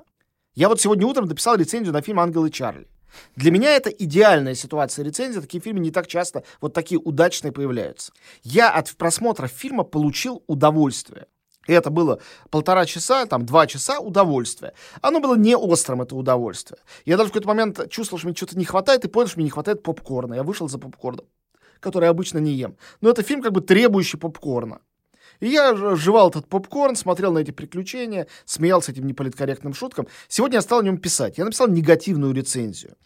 [0.55, 2.89] Я вот сегодня утром написал рецензию на фильм «Ангел и Чарли».
[3.37, 5.41] Для меня это идеальная ситуация рецензии.
[5.41, 8.13] Такие фильмы не так часто вот такие удачные появляются.
[8.43, 11.27] Я от просмотра фильма получил удовольствие.
[11.67, 12.21] И это было
[12.51, 14.73] полтора часа, там, два часа удовольствия.
[15.03, 16.81] Оно было не острым, это удовольствие.
[17.05, 19.45] Я даже в какой-то момент чувствовал, что мне что-то не хватает, и понял, что мне
[19.45, 20.35] не хватает попкорна.
[20.35, 21.27] Я вышел за попкорном,
[21.81, 22.77] который я обычно не ем.
[23.01, 24.81] Но это фильм как бы требующий попкорна.
[25.41, 30.07] И я жевал этот попкорн, смотрел на эти приключения, смеялся этим неполиткорректным шуткам.
[30.29, 31.39] Сегодня я стал о нем писать.
[31.39, 32.97] Я написал негативную рецензию.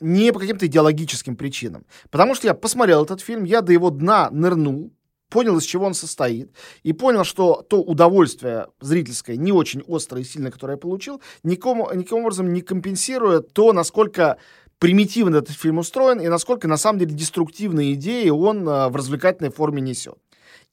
[0.00, 1.86] Не по каким-то идеологическим причинам.
[2.10, 4.92] Потому что я посмотрел этот фильм, я до его дна нырнул,
[5.28, 6.50] понял, из чего он состоит,
[6.82, 11.78] и понял, что то удовольствие зрительское, не очень острое и сильное, которое я получил, никаким,
[11.98, 14.38] никаким образом не компенсирует то, насколько
[14.78, 19.50] примитивно этот фильм устроен и насколько на самом деле деструктивные идеи он э, в развлекательной
[19.50, 20.18] форме несет.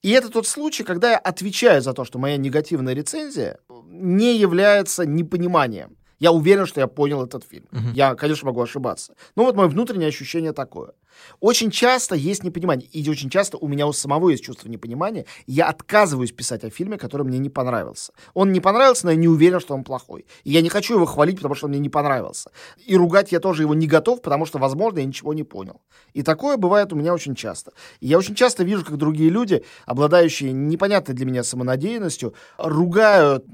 [0.02, 5.04] И это тот случай, когда я отвечаю за то, что моя негативная рецензия не является
[5.04, 5.96] непониманием.
[6.18, 7.66] Я уверен, что я понял этот фильм.
[7.72, 7.92] Uh-huh.
[7.94, 9.14] Я, конечно, могу ошибаться.
[9.34, 10.92] Но вот мое внутреннее ощущение такое.
[11.40, 15.66] Очень часто есть непонимание, и очень часто у меня у самого есть чувство непонимания, я
[15.68, 18.12] отказываюсь писать о фильме, который мне не понравился.
[18.34, 20.26] Он не понравился, но я не уверен, что он плохой.
[20.44, 22.50] И я не хочу его хвалить, потому что он мне не понравился.
[22.86, 25.80] И ругать я тоже его не готов, потому что, возможно, я ничего не понял.
[26.14, 27.72] И такое бывает у меня очень часто.
[28.00, 33.44] И я очень часто вижу, как другие люди, обладающие непонятной для меня самонадеянностью, ругают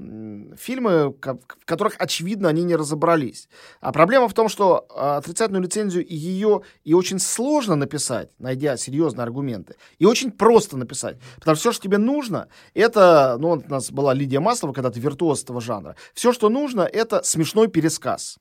[0.59, 3.49] фильмы, в которых, очевидно, они не разобрались.
[3.81, 8.77] А проблема в том, что а, отрицательную лицензию и ее и очень сложно написать, найдя
[8.77, 11.17] серьезные аргументы, и очень просто написать.
[11.35, 14.99] Потому что все, что тебе нужно, это, ну, у нас была Лидия Маслова, когда ты
[14.99, 18.37] виртуоз этого жанра, все, что нужно, это смешной пересказ.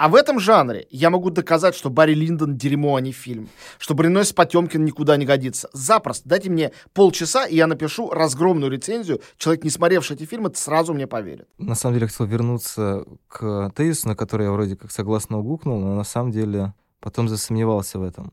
[0.00, 3.50] А в этом жанре я могу доказать, что Барри Линдон дерьмо, а не фильм.
[3.78, 5.68] Что Бринойс Потемкин никуда не годится.
[5.74, 6.26] Запросто.
[6.26, 9.20] Дайте мне полчаса, и я напишу разгромную рецензию.
[9.36, 11.48] Человек, не смотревший эти фильмы, сразу мне поверит.
[11.58, 15.94] На самом деле, хотел вернуться к тезису, на который я вроде как согласно угукнул, но
[15.94, 18.32] на самом деле потом засомневался в этом.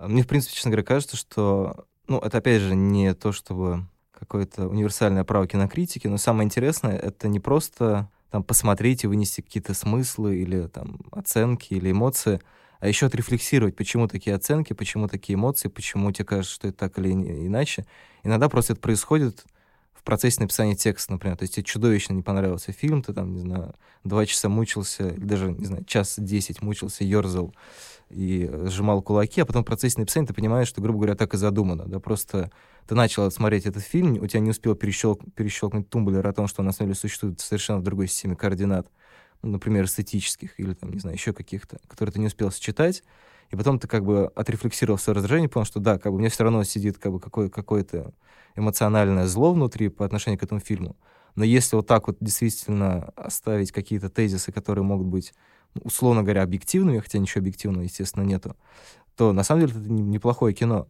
[0.00, 1.86] Мне, в принципе, честно говоря, кажется, что...
[2.06, 7.28] Ну, это, опять же, не то, чтобы какое-то универсальное право кинокритики, но самое интересное— это
[7.28, 12.40] не просто там посмотреть и вынести какие-то смыслы или там оценки или эмоции,
[12.80, 16.98] а еще отрефлексировать, почему такие оценки, почему такие эмоции, почему тебе кажется, что это так
[16.98, 17.86] или иначе.
[18.22, 19.44] Иногда просто это происходит
[20.04, 21.36] процессе написания текста, например.
[21.36, 23.74] То есть тебе чудовищно не понравился фильм, ты там, не знаю,
[24.04, 27.54] два часа мучился, или даже, не знаю, час десять мучился, ерзал
[28.10, 31.36] и сжимал кулаки, а потом в процессе написания ты понимаешь, что, грубо говоря, так и
[31.36, 32.50] задумано, да, просто
[32.86, 35.22] ты начал смотреть этот фильм, у тебя не успел перещелк...
[35.34, 38.86] перещелкнуть тумблер о том, что на самом деле существует совершенно в другой системе координат,
[39.42, 43.02] например, эстетических или, там, не знаю, еще каких-то, которые ты не успел сочетать,
[43.50, 46.30] и потом ты как бы отрефлексировал свое раздражение, понял, что да, как бы у меня
[46.30, 48.12] все равно сидит как бы какое- какое-то
[48.56, 50.96] эмоциональное зло внутри по отношению к этому фильму.
[51.34, 55.34] Но если вот так вот действительно оставить какие-то тезисы, которые могут быть,
[55.74, 58.56] ну, условно говоря, объективными, хотя ничего объективного, естественно, нету,
[59.16, 60.86] то на самом деле это неплохое кино.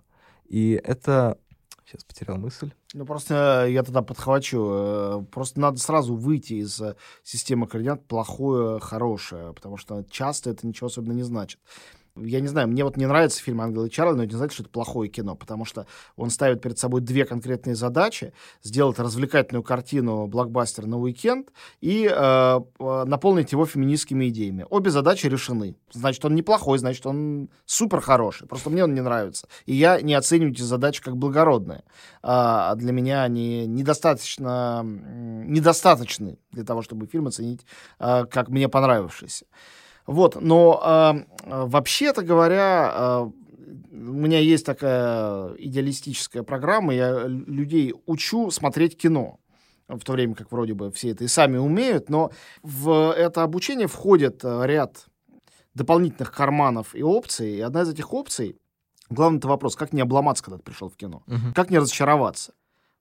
[0.47, 1.39] И это...
[1.87, 2.73] Сейчас потерял мысль.
[2.95, 4.69] Ну, просто я тогда подхвачу.
[4.71, 10.67] Э, просто надо сразу выйти из э, системы координат плохое, хорошее, потому что часто это
[10.67, 11.61] ничего особенно не значит.
[12.17, 14.63] Я не знаю, мне вот не нравится фильм «Ангелы Чарли», но это не значит, что
[14.63, 15.87] это плохое кино, потому что
[16.17, 18.33] он ставит перед собой две конкретные задачи.
[18.63, 21.51] Сделать развлекательную картину блокбастер на уикенд
[21.81, 24.65] и э, э, наполнить его феминистскими идеями.
[24.71, 25.75] Обе задачи решены.
[25.93, 28.47] Значит, он неплохой, значит, он супер хороший.
[28.47, 29.49] Просто мне он не нравится.
[29.67, 31.83] И я не оцениваю эти задачи как благородные.
[32.23, 37.67] А для меня они недостаточно, недостаточны для того, чтобы фильм оценить
[37.99, 39.47] э, как мне понравившийся.
[40.07, 43.31] Вот, но э, вообще-то говоря, э,
[43.91, 49.39] у меня есть такая идеалистическая программа, я людей учу смотреть кино
[49.89, 52.31] в то время как вроде бы все это и сами умеют, но
[52.63, 55.07] в это обучение входит ряд
[55.75, 58.57] дополнительных карманов и опций, и одна из этих опций,
[59.11, 61.53] главный это вопрос, как не обломаться, когда ты пришел в кино, uh-huh.
[61.55, 62.55] как не разочароваться.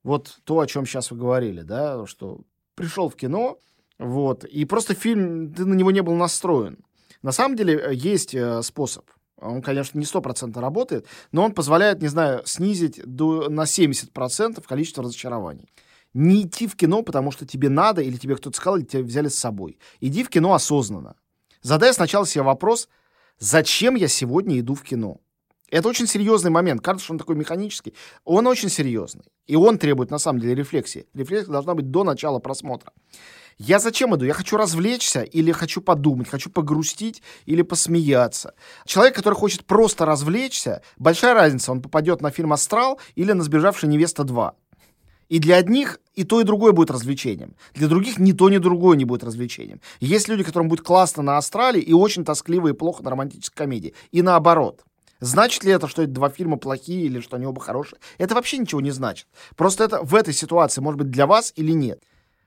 [0.04, 2.41] Вот то, о чем сейчас вы говорили, да, что
[2.76, 3.58] пришел в кино,
[3.99, 6.80] вот, и просто фильм, ты на него не был настроен.
[7.24, 9.05] На самом деле э, есть э, способ.
[9.38, 15.03] Он, конечно, не стопроцентно работает, но он позволяет, не знаю, снизить до, на 70% количество
[15.03, 15.69] разочарований.
[16.13, 19.30] Не идти в кино, потому что тебе надо, или тебе кто-то сказал, или тебя взяли
[19.30, 19.80] с собой.
[19.99, 21.15] Иди в кино осознанно.
[21.61, 22.88] Задай сначала себе вопрос,
[23.39, 25.19] зачем я сегодня иду в кино?
[25.71, 26.82] Это очень серьезный момент.
[26.82, 27.95] Кажется, что он такой механический.
[28.26, 29.24] Он очень серьезный.
[29.47, 31.07] И он требует, на самом деле, рефлексии.
[31.15, 32.93] Рефлексия должна быть до начала просмотра.
[33.58, 34.26] Я зачем иду?
[34.26, 38.54] Я хочу развлечься или хочу подумать, хочу погрустить или посмеяться.
[38.86, 43.89] Человек, который хочет просто развлечься, большая разница, он попадет на фильм «Астрал» или на «Сбежавшая
[43.89, 44.51] невеста 2».
[45.30, 47.56] И для одних и то, и другое будет развлечением.
[47.74, 49.82] Для других ни то, ни другое не будет развлечением.
[49.99, 53.93] Есть люди, которым будет классно на «Астрале» и очень тоскливо и плохо на романтической комедии.
[54.12, 54.84] И наоборот.
[55.20, 57.97] Значит ли это, что эти два фильма плохие или что они оба хорошие?
[58.18, 59.28] Это вообще ничего не значит.
[59.56, 62.04] Просто это в этой ситуации может быть для вас или нет.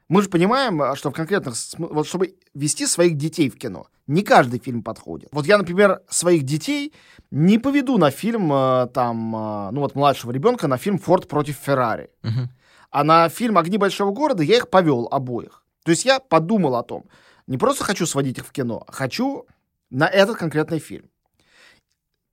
[0.09, 1.54] Мы же понимаем, а, что в конкретных...
[1.78, 5.28] Вот чтобы вести своих детей в кино, не каждый фильм подходит.
[5.32, 6.92] Вот я, например, своих детей
[7.30, 11.57] не поведу на фильм, а, там, а, ну вот младшего ребенка, на фильм «Форд против
[11.57, 12.11] Феррари».
[12.22, 12.48] Угу.
[12.90, 15.64] А на фильм «Огни большого города» я их повел обоих.
[15.84, 17.04] То есть я подумал о том,
[17.46, 19.46] не просто хочу сводить их в кино, а хочу
[19.90, 21.11] на этот конкретный фильм.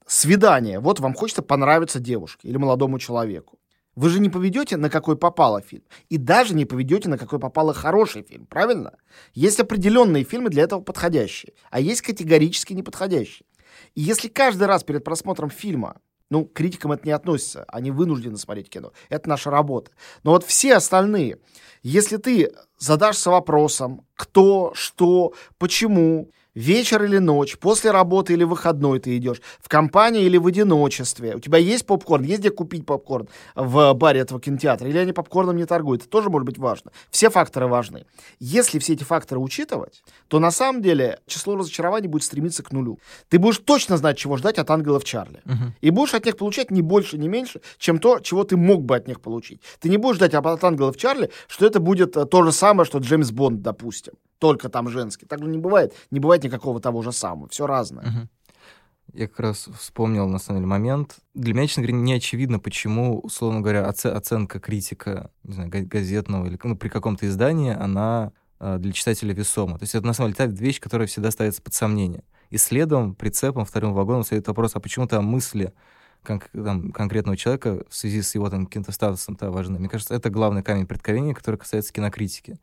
[0.06, 0.80] Свидание.
[0.80, 3.58] Вот вам хочется понравиться девушке или молодому человеку.
[3.96, 5.84] Вы же не поведете, на какой попало фильм.
[6.10, 8.98] И даже не поведете, на какой попало хороший фильм, правильно?
[9.34, 13.46] Есть определенные фильмы для этого подходящие, а есть категорически неподходящие.
[13.94, 15.98] И если каждый раз перед просмотром фильма,
[16.30, 19.92] ну, критикам это не относится, они вынуждены смотреть кино, это наша работа.
[20.24, 21.38] Но вот все остальные,
[21.84, 29.18] если ты задашься вопросом, кто, что, почему, вечер или ночь, после работы или выходной ты
[29.18, 31.36] идешь, в компании или в одиночестве.
[31.36, 35.56] У тебя есть попкорн, есть где купить попкорн в баре этого кинотеатра, или они попкорном
[35.56, 36.02] не торгуют.
[36.02, 36.92] Это тоже может быть важно.
[37.10, 38.06] Все факторы важны.
[38.40, 43.00] Если все эти факторы учитывать, то на самом деле число разочарований будет стремиться к нулю.
[43.30, 45.42] Ты будешь точно знать, чего ждать от ангелов Чарли.
[45.46, 45.74] Угу.
[45.82, 48.96] И будешь от них получать не больше, не меньше, чем то, чего ты мог бы
[48.96, 49.62] от них получить.
[49.80, 53.00] Ты не будешь ждать от ангелов Чарли, что это будет э, то же самое, что
[53.00, 55.26] Джеймс Бонд, допустим только там женский.
[55.26, 55.94] Так же не бывает.
[56.12, 57.48] Не бывает никакого того же самого.
[57.50, 58.06] Все разное.
[58.06, 58.30] Угу.
[59.14, 61.18] Я как раз вспомнил, на самом деле, момент.
[61.34, 66.48] Для меня, честно говоря, не очевидно, почему, условно говоря, оце- оценка критика, не знаю, газетного
[66.48, 69.78] или ну, при каком-то издании, она э, для читателя весома.
[69.78, 72.24] То есть это, на самом деле, та вещь, которая всегда ставится под сомнение.
[72.50, 75.74] И следом, прицепом, вторым вагоном стоит вопрос, а почему там мысли
[76.24, 79.78] кон- там, конкретного человека в связи с его там каким-то статусом-то важны.
[79.80, 82.60] Мне кажется, это главный камень преткновения, который касается кинокритики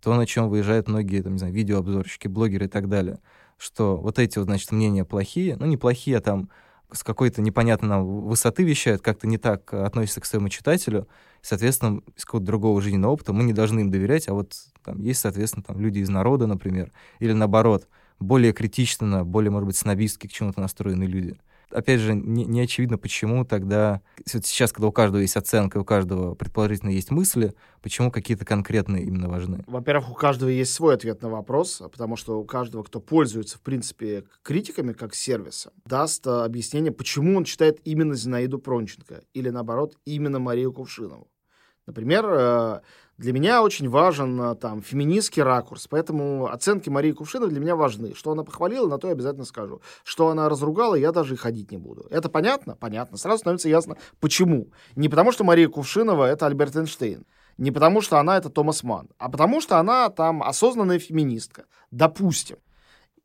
[0.00, 3.18] то, на чем выезжают многие, там, не знаю, видеообзорщики, блогеры и так далее,
[3.58, 6.48] что вот эти вот, значит, мнения плохие, ну, не плохие, а там
[6.92, 11.06] с какой-то непонятной нам высоты вещают, как-то не так относятся к своему читателю,
[11.42, 15.00] и, соответственно, из какого-то другого жизненного опыта мы не должны им доверять, а вот там
[15.00, 17.88] есть, соответственно, там люди из народа, например, или наоборот,
[18.18, 21.38] более критично, более, может быть, снобистски к чему-то настроенные люди.
[21.72, 26.34] Опять же, не, не очевидно, почему тогда, сейчас, когда у каждого есть оценка, у каждого
[26.34, 29.64] предположительно есть мысли, почему какие-то конкретные именно важны?
[29.66, 33.62] Во-первых, у каждого есть свой ответ на вопрос, потому что у каждого, кто пользуется, в
[33.62, 39.96] принципе, критиками как сервисом, даст а, объяснение, почему он читает именно Зинаиду Пронченко или, наоборот,
[40.04, 41.28] именно Марию Кувшинову.
[41.86, 42.80] Например, э,
[43.20, 48.14] для меня очень важен э, там феминистский ракурс, поэтому оценки Марии Кувшиновой для меня важны.
[48.14, 49.82] Что она похвалила, на то я обязательно скажу.
[50.04, 52.06] Что она разругала, я даже и ходить не буду.
[52.08, 52.76] Это понятно?
[52.76, 53.18] Понятно.
[53.18, 54.68] Сразу становится ясно, почему.
[54.96, 57.26] Не потому, что Мария Кувшинова— это Альберт Эйнштейн.
[57.58, 59.10] Не потому, что она— это Томас Ман.
[59.18, 61.66] А потому, что она там осознанная феминистка.
[61.90, 62.56] Допустим.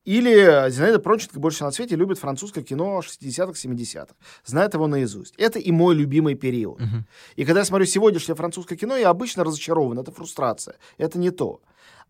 [0.05, 4.13] Или Зинаида Пронченко больше на свете любит французское кино 60-х, 70-х.
[4.45, 5.33] Знает его наизусть.
[5.37, 6.79] Это и мой любимый период.
[6.79, 7.03] Uh-huh.
[7.35, 9.99] И когда я смотрю сегодняшнее французское кино, я обычно разочарован.
[9.99, 10.77] Это фрустрация.
[10.97, 11.61] Это не то.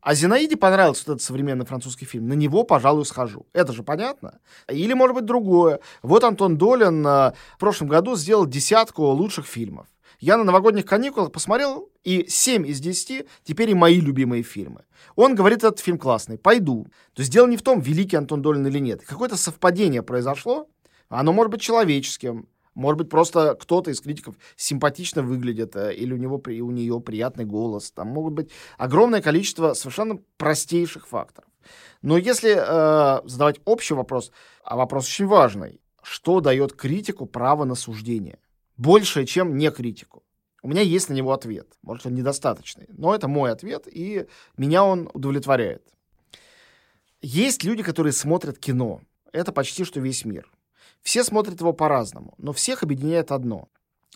[0.01, 2.27] А Зинаиде понравился вот этот современный французский фильм.
[2.27, 3.47] На него, пожалуй, схожу.
[3.53, 4.39] Это же понятно?
[4.69, 5.79] Или, может быть, другое.
[6.03, 9.87] Вот Антон Долин э, в прошлом году сделал десятку лучших фильмов.
[10.19, 14.85] Я на новогодних каникулах посмотрел, и 7 из 10 теперь и мои любимые фильмы.
[15.15, 16.87] Он говорит, этот фильм классный, пойду.
[17.13, 19.01] То есть дело не в том, великий Антон Долин или нет.
[19.05, 20.67] Какое-то совпадение произошло,
[21.09, 26.17] оно может быть человеческим, может быть, просто кто-то из критиков симпатично выглядит, э, или у
[26.17, 27.91] него у нее приятный голос.
[27.91, 31.49] Там могут быть огромное количество совершенно простейших факторов.
[32.01, 34.31] Но если э, задавать общий вопрос,
[34.63, 38.39] а вопрос очень важный, что дает критику право на суждение?
[38.77, 40.23] Большее, чем не критику.
[40.61, 41.67] У меня есть на него ответ.
[41.83, 42.87] Может, он недостаточный.
[42.89, 45.83] Но это мой ответ, и меня он удовлетворяет.
[47.21, 49.01] Есть люди, которые смотрят кино.
[49.31, 50.51] Это почти что весь мир.
[51.01, 53.69] Все смотрят его по-разному, но всех объединяет одно.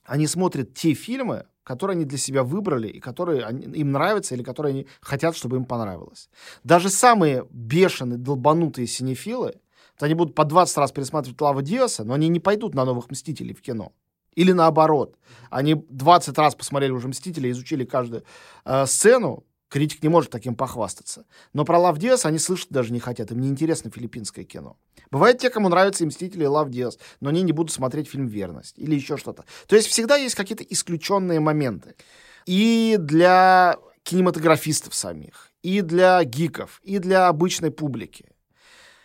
[0.03, 4.71] Они смотрят те фильмы, которые они для себя выбрали и которые им нравятся или которые
[4.71, 6.29] они хотят, чтобы им понравилось.
[6.63, 9.61] Даже самые бешеные, долбанутые синефилы,
[9.99, 13.53] они будут по 20 раз пересматривать Лава Диаса, но они не пойдут на новых «Мстителей»
[13.53, 13.93] в кино.
[14.35, 15.15] Или наоборот.
[15.49, 18.23] Они 20 раз посмотрели уже «Мстители», изучили каждую
[18.65, 21.25] э, сцену, критик не может таким похвастаться.
[21.53, 24.77] Но про Лав Диас они слышать даже не хотят, им не интересно филиппинское кино.
[25.11, 28.27] Бывает те, кому нравятся и «Мстители», и Лав Диас, но они не будут смотреть фильм
[28.27, 29.45] «Верность» или еще что-то.
[29.67, 31.95] То есть всегда есть какие-то исключенные моменты.
[32.45, 38.25] И для кинематографистов самих, и для гиков, и для обычной публики.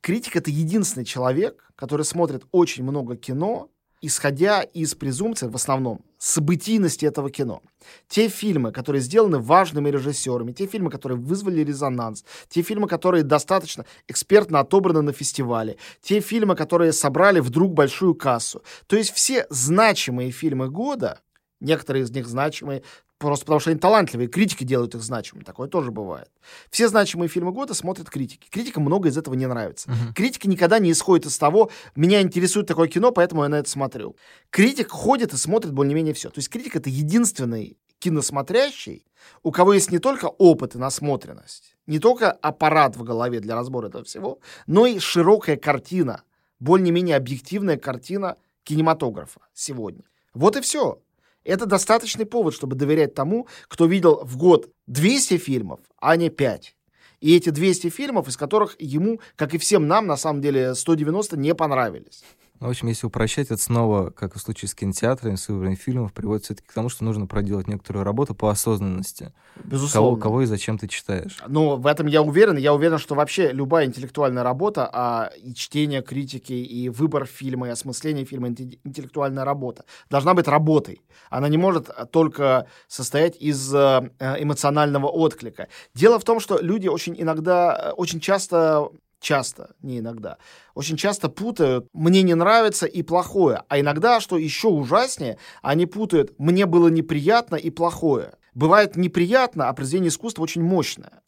[0.01, 3.71] Критик— это единственный человек, который смотрит очень много кино
[4.07, 7.63] исходя из презумпции, в основном, событийности этого кино.
[8.09, 13.85] Те фильмы, которые сделаны важными режиссерами, те фильмы, которые вызвали резонанс, те фильмы, которые достаточно
[14.09, 18.63] экспертно отобраны на фестивале, те фильмы, которые собрали вдруг большую кассу.
[18.87, 21.21] То есть все значимые фильмы года,
[21.61, 22.83] некоторые из них значимые
[23.25, 25.45] Просто потому что они талантливые, критики делают их значимыми.
[25.45, 26.29] Такое тоже бывает.
[26.69, 28.49] Все значимые фильмы года смотрят критики.
[28.51, 29.89] Критикам много из этого не нравится.
[29.89, 30.13] Uh-huh.
[30.15, 34.15] Критика никогда не исходит из того, меня интересует такое кино, поэтому я на это смотрю.
[34.51, 36.29] Критик ходит и смотрит более-менее все.
[36.29, 39.07] То есть критик— это единственный киносмотрящий,
[39.43, 43.89] у кого есть не только опыт и насмотренность, не только аппарат в голове для разбора
[43.89, 46.25] этого всего, но и широкая картина,
[46.61, 50.03] более-менее объективная картина кинематографа сегодня.
[50.35, 51.01] Вот и все.
[51.45, 56.75] Это достаточный повод, чтобы доверять тому, кто видел в год 200 фильмов, а не 5.
[57.21, 61.37] И эти 200 фильмов, из которых ему, как и всем нам, на самом деле, 190
[61.39, 62.25] не понравились.
[62.61, 65.77] Ну, в общем, если упрощать, это снова, как и в случае с кинотеатрами, с выбором
[65.77, 69.33] фильмов, приводит все-таки к тому, что нужно проделать некоторую работу по осознанности.
[69.65, 70.11] Безусловно.
[70.11, 71.39] Кого, кого и зачем ты читаешь.
[71.49, 72.57] Ну, в этом я уверен.
[72.57, 77.71] Я уверен, что вообще любая интеллектуальная работа, а и чтение критики, и выбор фильма, и
[77.71, 81.03] осмысление фильма, интеллектуальная работа, должна быть работой.
[81.31, 85.69] Она не может только состоять из э, эмоционального отклика.
[85.95, 88.91] Дело в том, что люди очень иногда, э, очень часто
[89.25, 90.39] часто, не иногда,
[90.75, 93.65] очень часто путают «мне не нравится» и «плохое».
[93.69, 98.35] А иногда, что еще ужаснее, они путают «мне было неприятно» и «плохое».
[98.55, 101.23] Бывает неприятно, а произведение искусства очень мощное.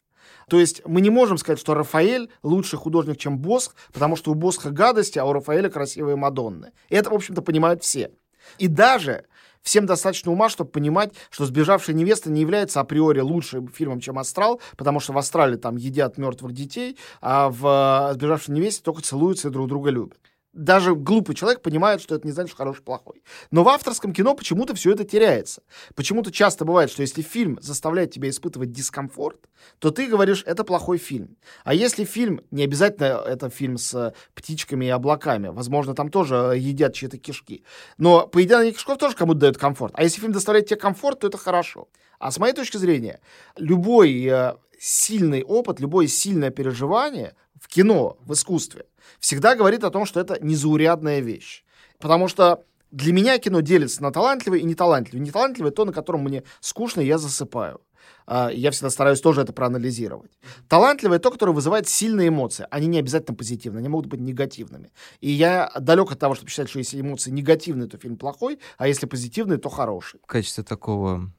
[0.49, 4.33] То есть мы не можем сказать, что Рафаэль лучший художник, чем Босх, потому что у
[4.33, 6.71] Босха гадости, а у Рафаэля красивые Мадонны.
[6.87, 8.11] И это, в общем-то, понимают все.
[8.57, 9.25] И даже
[9.67, 14.61] Всем достаточно ума, чтобы понимать, что «Сбежавшая невеста» не является априори лучшим фильмом, чем «Астрал»,
[14.77, 19.51] потому что в «Астрале» там едят мертвых детей, а в «Сбежавшей невесте» только целуются и
[19.51, 20.19] друг друга любят
[20.57, 23.23] даже глупый человек понимает, что это не значит, хороший, плохой.
[23.51, 25.61] Но в авторском кино почему-то все это теряется.
[25.95, 29.39] Почему-то часто бывает, что если фильм заставляет тебя испытывать дискомфорт,
[29.79, 31.37] то ты говоришь, это плохой фильм.
[31.63, 36.93] А если фильм, не обязательно это фильм с птичками и облаками, возможно, там тоже едят
[36.93, 37.63] чьи-то кишки,
[37.97, 39.93] но поедание кишков тоже кому-то дает комфорт.
[39.95, 41.87] А если фильм доставляет тебе комфорт, то это хорошо.
[42.19, 43.19] А с моей точки зрения,
[43.57, 48.85] любой э, сильный опыт, любое сильное переживание в кино, в искусстве,
[49.19, 51.63] всегда говорит о том, что это незаурядная вещь.
[51.99, 55.25] Потому что для меня кино делится на талантливое и неталантливое.
[55.25, 57.81] Неталантливое— то, на котором мне скучно, и я засыпаю.
[58.25, 60.31] А, я всегда стараюсь тоже это проанализировать.
[60.67, 62.65] Талантливое— то, которое вызывает сильные эмоции.
[62.69, 64.91] Они не обязательно позитивные, они могут быть негативными.
[65.19, 68.87] И я далек от того, чтобы считать, что если эмоции негативные, то фильм плохой, а
[68.87, 70.19] если позитивные, то хороший.
[70.23, 71.31] В качестве такого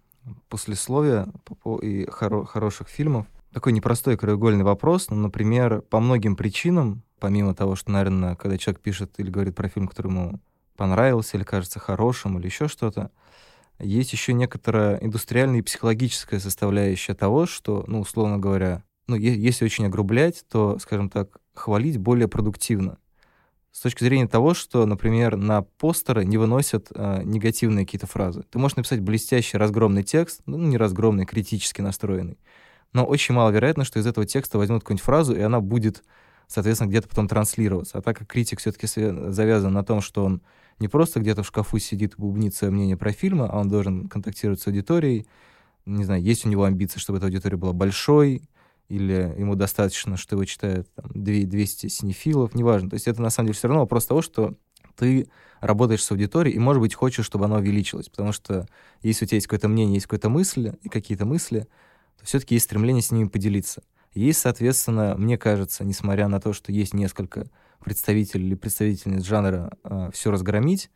[0.49, 1.29] послесловия
[1.83, 5.09] и хоро хороших фильмов такой непростой краеугольный вопрос.
[5.11, 9.68] Ну, например, по многим причинам, помимо того, что, наверное, когда человек пишет или говорит про
[9.68, 10.40] фильм, который ему
[10.76, 13.11] понравился или кажется хорошим или еще что-то,
[13.78, 19.86] есть еще некоторая индустриальная и психологическая составляющая того, что, ну, условно говоря, ну, если очень
[19.86, 22.99] огрублять, то, скажем так, хвалить более продуктивно.
[23.70, 28.42] С точки зрения того, что, например, на постеры не выносят э, негативные какие-то фразы.
[28.51, 32.38] Ты можешь написать блестящий разгромный текст, ну, не разгромный, критически настроенный,
[32.93, 36.05] но очень маловероятно, что из этого текста возьмут какую-нибудь фразу, и она будет,
[36.47, 37.99] соответственно, где-то потом транслироваться.
[37.99, 40.43] А так как критик все-таки завязан на том, что он
[40.78, 44.09] не просто где-то в шкафу сидит и бубнит свое мнение про фильмы, а он должен
[44.09, 45.26] контактировать с аудиторией.
[45.86, 48.49] Не знаю, есть у него амбиции, чтобы эта аудитория была большой,
[48.89, 52.91] или ему достаточно, что его читают там, 200 синефилов, неважно.
[52.91, 54.55] То есть это на самом деле все равно вопрос того, что
[54.97, 55.28] ты
[55.61, 58.09] работаешь с аудиторией и, может быть, хочешь, чтобы она увеличилась.
[58.09, 58.66] Потому что
[59.03, 61.68] если у тебя есть какое-то мнение, есть какое-то мысль и какие-то мысли,
[62.19, 63.83] то все-таки есть стремление с ними поделиться.
[64.14, 67.47] Есть, соответственно, мне кажется, несмотря на то, что есть несколько
[67.85, 70.91] представитель или представительниц жанра э, все разгромить,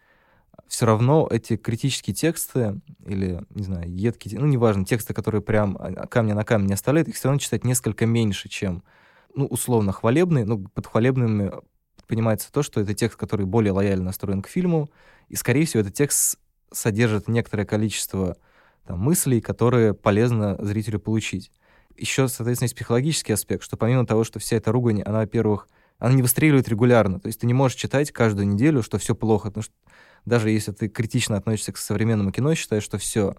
[0.66, 6.06] все равно эти критические тексты или, не знаю, едкие, ну, неважно, тексты, которые прям а,
[6.06, 8.82] камня на камень не оставляют, их все равно читать несколько меньше, чем,
[9.34, 10.44] ну, условно, хвалебные.
[10.44, 11.52] Ну, под хвалебными
[12.06, 14.90] понимается то, что это текст, который более лояльно настроен к фильму,
[15.28, 16.38] и, скорее всего, этот текст
[16.70, 18.36] содержит некоторое количество
[18.86, 21.50] там, мыслей, которые полезно зрителю получить.
[21.96, 25.68] Еще, соответственно, есть психологический аспект, что помимо того, что вся эта ругань, она, во-первых,
[25.98, 27.20] она не выстреливает регулярно.
[27.20, 29.48] То есть ты не можешь читать каждую неделю, что все плохо.
[29.48, 29.74] Потому что
[30.24, 33.36] даже если ты критично относишься к современному кино, считаешь, что все,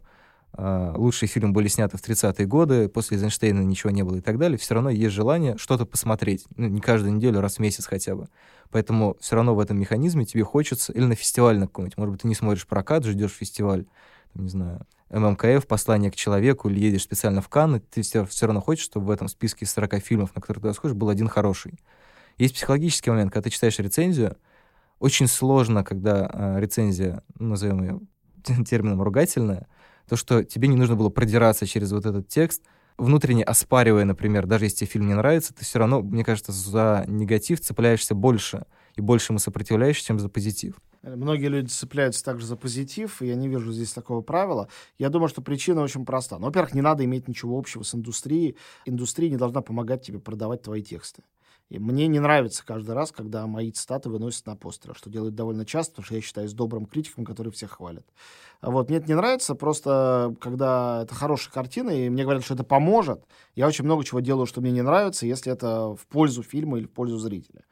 [0.53, 4.37] а, лучшие фильмы были сняты в 30-е годы, после Эйзенштейна ничего не было и так
[4.37, 6.45] далее, все равно есть желание что-то посмотреть.
[6.55, 8.27] Ну, не каждую неделю, раз в месяц хотя бы.
[8.69, 12.21] Поэтому все равно в этом механизме тебе хочется, или на фестиваль на какой-нибудь, может быть,
[12.21, 13.85] ты не смотришь прокат, ждешь фестиваль,
[14.35, 18.61] не знаю, ММКФ, «Послание к человеку» или едешь специально в Канны, ты все, все равно
[18.61, 21.79] хочешь, чтобы в этом списке 40 фильмов, на которые ты сходишь, был один хороший.
[22.37, 24.37] Есть психологический момент, когда ты читаешь рецензию,
[24.99, 27.99] очень сложно, когда э, рецензия, ну, назовем ее
[28.65, 29.67] термином ругательная,
[30.09, 32.63] то, что тебе не нужно было продираться через вот этот текст,
[32.97, 37.05] внутренне оспаривая, например, даже если тебе фильм не нравится, ты все равно, мне кажется, за
[37.07, 40.75] негатив цепляешься больше и больше ему сопротивляешься, чем за позитив.
[41.03, 44.69] Многие люди цепляются также за позитив, и я не вижу здесь такого правила.
[44.97, 46.39] Я думаю, что причина очень проста.
[46.39, 48.55] Ну, во-первых, не надо иметь ничего общего с индустрией.
[48.85, 51.23] Индустрия не должна помогать тебе продавать твои тексты.
[51.69, 55.65] И мне не нравится каждый раз, когда мои цитаты выносят на постеры, что делают довольно
[55.65, 58.05] часто, потому что я считаюсь добрым критиком, который всех хвалит.
[58.61, 62.63] Вот мне это не нравится, просто когда это хорошая картина, и мне говорят, что это
[62.63, 63.25] поможет,
[63.55, 66.85] я очень много чего делаю, что мне не нравится, если это в пользу фильма или
[66.85, 67.63] в пользу зрителя.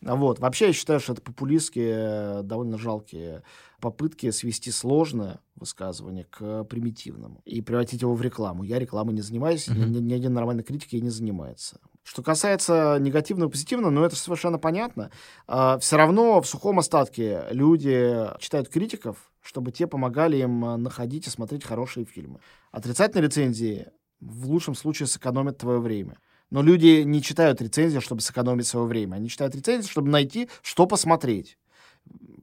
[0.00, 0.38] Вот.
[0.38, 3.42] Вообще я считаю, что это популистские, довольно жалкие
[3.80, 8.62] попытки свести сложное высказывание к примитивному и превратить его в рекламу.
[8.62, 9.88] Я рекламой не занимаюсь, mm-hmm.
[9.88, 11.80] ни, ни один нормальный критик ей не занимается.
[12.04, 15.10] Что касается негативного и позитивного, ну это совершенно понятно.
[15.46, 21.30] А, все равно в сухом остатке люди читают критиков, чтобы те помогали им находить и
[21.30, 22.40] смотреть хорошие фильмы.
[22.70, 23.88] Отрицательные рецензии
[24.20, 26.18] в лучшем случае сэкономят твое время.
[26.50, 29.16] Но люди не читают рецензии, чтобы сэкономить свое время.
[29.16, 31.58] Они читают рецензии, чтобы найти, что посмотреть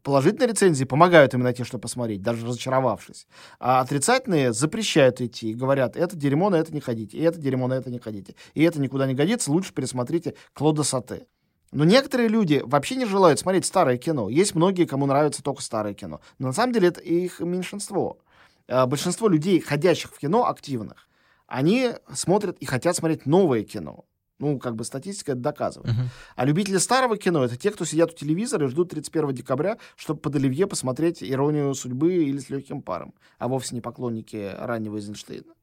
[0.05, 3.27] положительные рецензии помогают им найти, что посмотреть, даже разочаровавшись.
[3.59, 7.67] А отрицательные запрещают идти и говорят, это дерьмо, на это не ходите, и это дерьмо,
[7.67, 11.25] на это не ходите, и это никуда не годится, лучше пересмотрите Клода Сате.
[11.71, 14.29] Но некоторые люди вообще не желают смотреть старое кино.
[14.29, 16.21] Есть многие, кому нравится только старое кино.
[16.37, 18.19] Но на самом деле это их меньшинство.
[18.67, 21.09] А большинство людей, ходящих в кино, активных,
[21.47, 24.05] они смотрят и хотят смотреть новое кино.
[24.37, 25.95] Ну, как бы статистика это доказывает.
[25.95, 26.07] Uh-huh.
[26.35, 30.19] А любители старого кино— это те, кто сидят у телевизора и ждут 31 декабря, чтобы
[30.19, 35.53] под Оливье посмотреть «Иронию судьбы» или «С легким паром», а вовсе не поклонники раннего Эйзенштейна.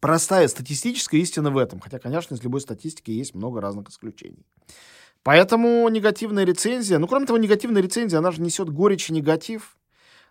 [0.00, 4.44] Простая статистическая истина в этом, хотя, конечно, из любой статистики есть много разных исключений.
[5.22, 9.76] Поэтому негативная рецензия, ну, кроме того, негативная рецензия, она же несет горечь и негатив.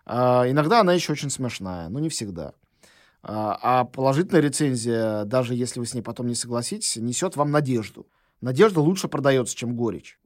[0.06, 2.54] А, иногда она еще очень смешная, но не всегда.
[3.22, 8.06] А, а положительная рецензия, даже если вы с ней потом не согласитесь, несет вам надежду.
[8.40, 10.18] Надежда лучше продается, чем горечь.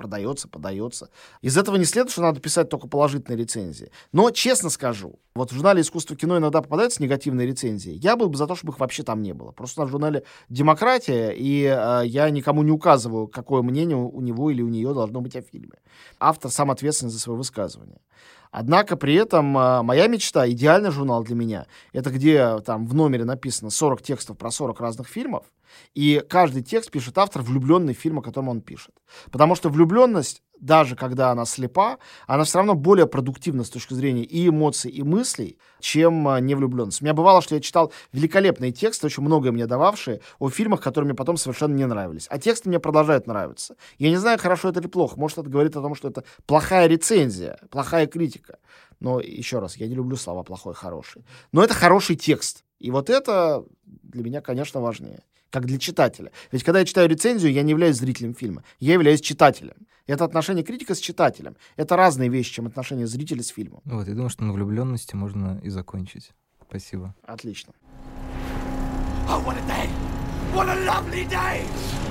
[0.00, 1.10] продается, подается.
[1.42, 3.90] Из этого не следует, что надо писать только положительные рецензии.
[4.12, 7.92] Но, честно скажу, вот в журнале «Искусство кино» иногда попадаются негативные рецензии.
[7.92, 9.52] Я был бы за то, чтобы их вообще там не было.
[9.52, 14.62] Просто в журнале «Демократия», и э, я никому не указываю, какое мнение у него или
[14.62, 15.76] у нее должно быть о фильме.
[16.18, 18.00] Автор сам ответственен за свое высказывание.
[18.50, 23.24] Однако при этом э, моя мечта, идеальный журнал для меня, это где там в номере
[23.24, 25.46] написано 40 текстов про 40 разных фильмов,
[25.94, 28.94] и каждый текст пишет автор, влюбленный в фильм, о котором он пишет.
[29.30, 34.22] Потому что влюбленность, даже когда она слепа, она все равно более продуктивна с точки зрения
[34.22, 37.00] и эмоций, и мыслей, чем а, невлюбленность.
[37.00, 41.06] У меня бывало, что я читал великолепные тексты, очень многое мне дававшие, о фильмах, которые
[41.06, 42.26] мне потом совершенно не нравились.
[42.30, 43.76] А тексты мне продолжают нравиться.
[43.98, 45.18] Я не знаю, хорошо это или плохо.
[45.18, 48.58] Может, это говорит о том, что это плохая рецензия, плохая критика.
[49.00, 51.24] Но еще раз, я не люблю слова плохой, хороший.
[51.52, 52.64] Но это хороший текст.
[52.78, 56.32] И вот это для меня, конечно, важнее как для читателя.
[56.52, 59.74] Ведь когда я читаю рецензию, я не являюсь зрителем фильма, я являюсь читателем.
[60.06, 61.56] Это отношение критика с читателем.
[61.76, 63.80] Это разные вещи, чем отношение зрителя с фильмом.
[63.84, 66.32] Вот, я думаю, что на влюбленности можно и закончить.
[66.68, 67.14] Спасибо.
[67.22, 67.72] Отлично.
[69.28, 69.88] Oh, what a day!
[70.52, 72.09] What a lovely day!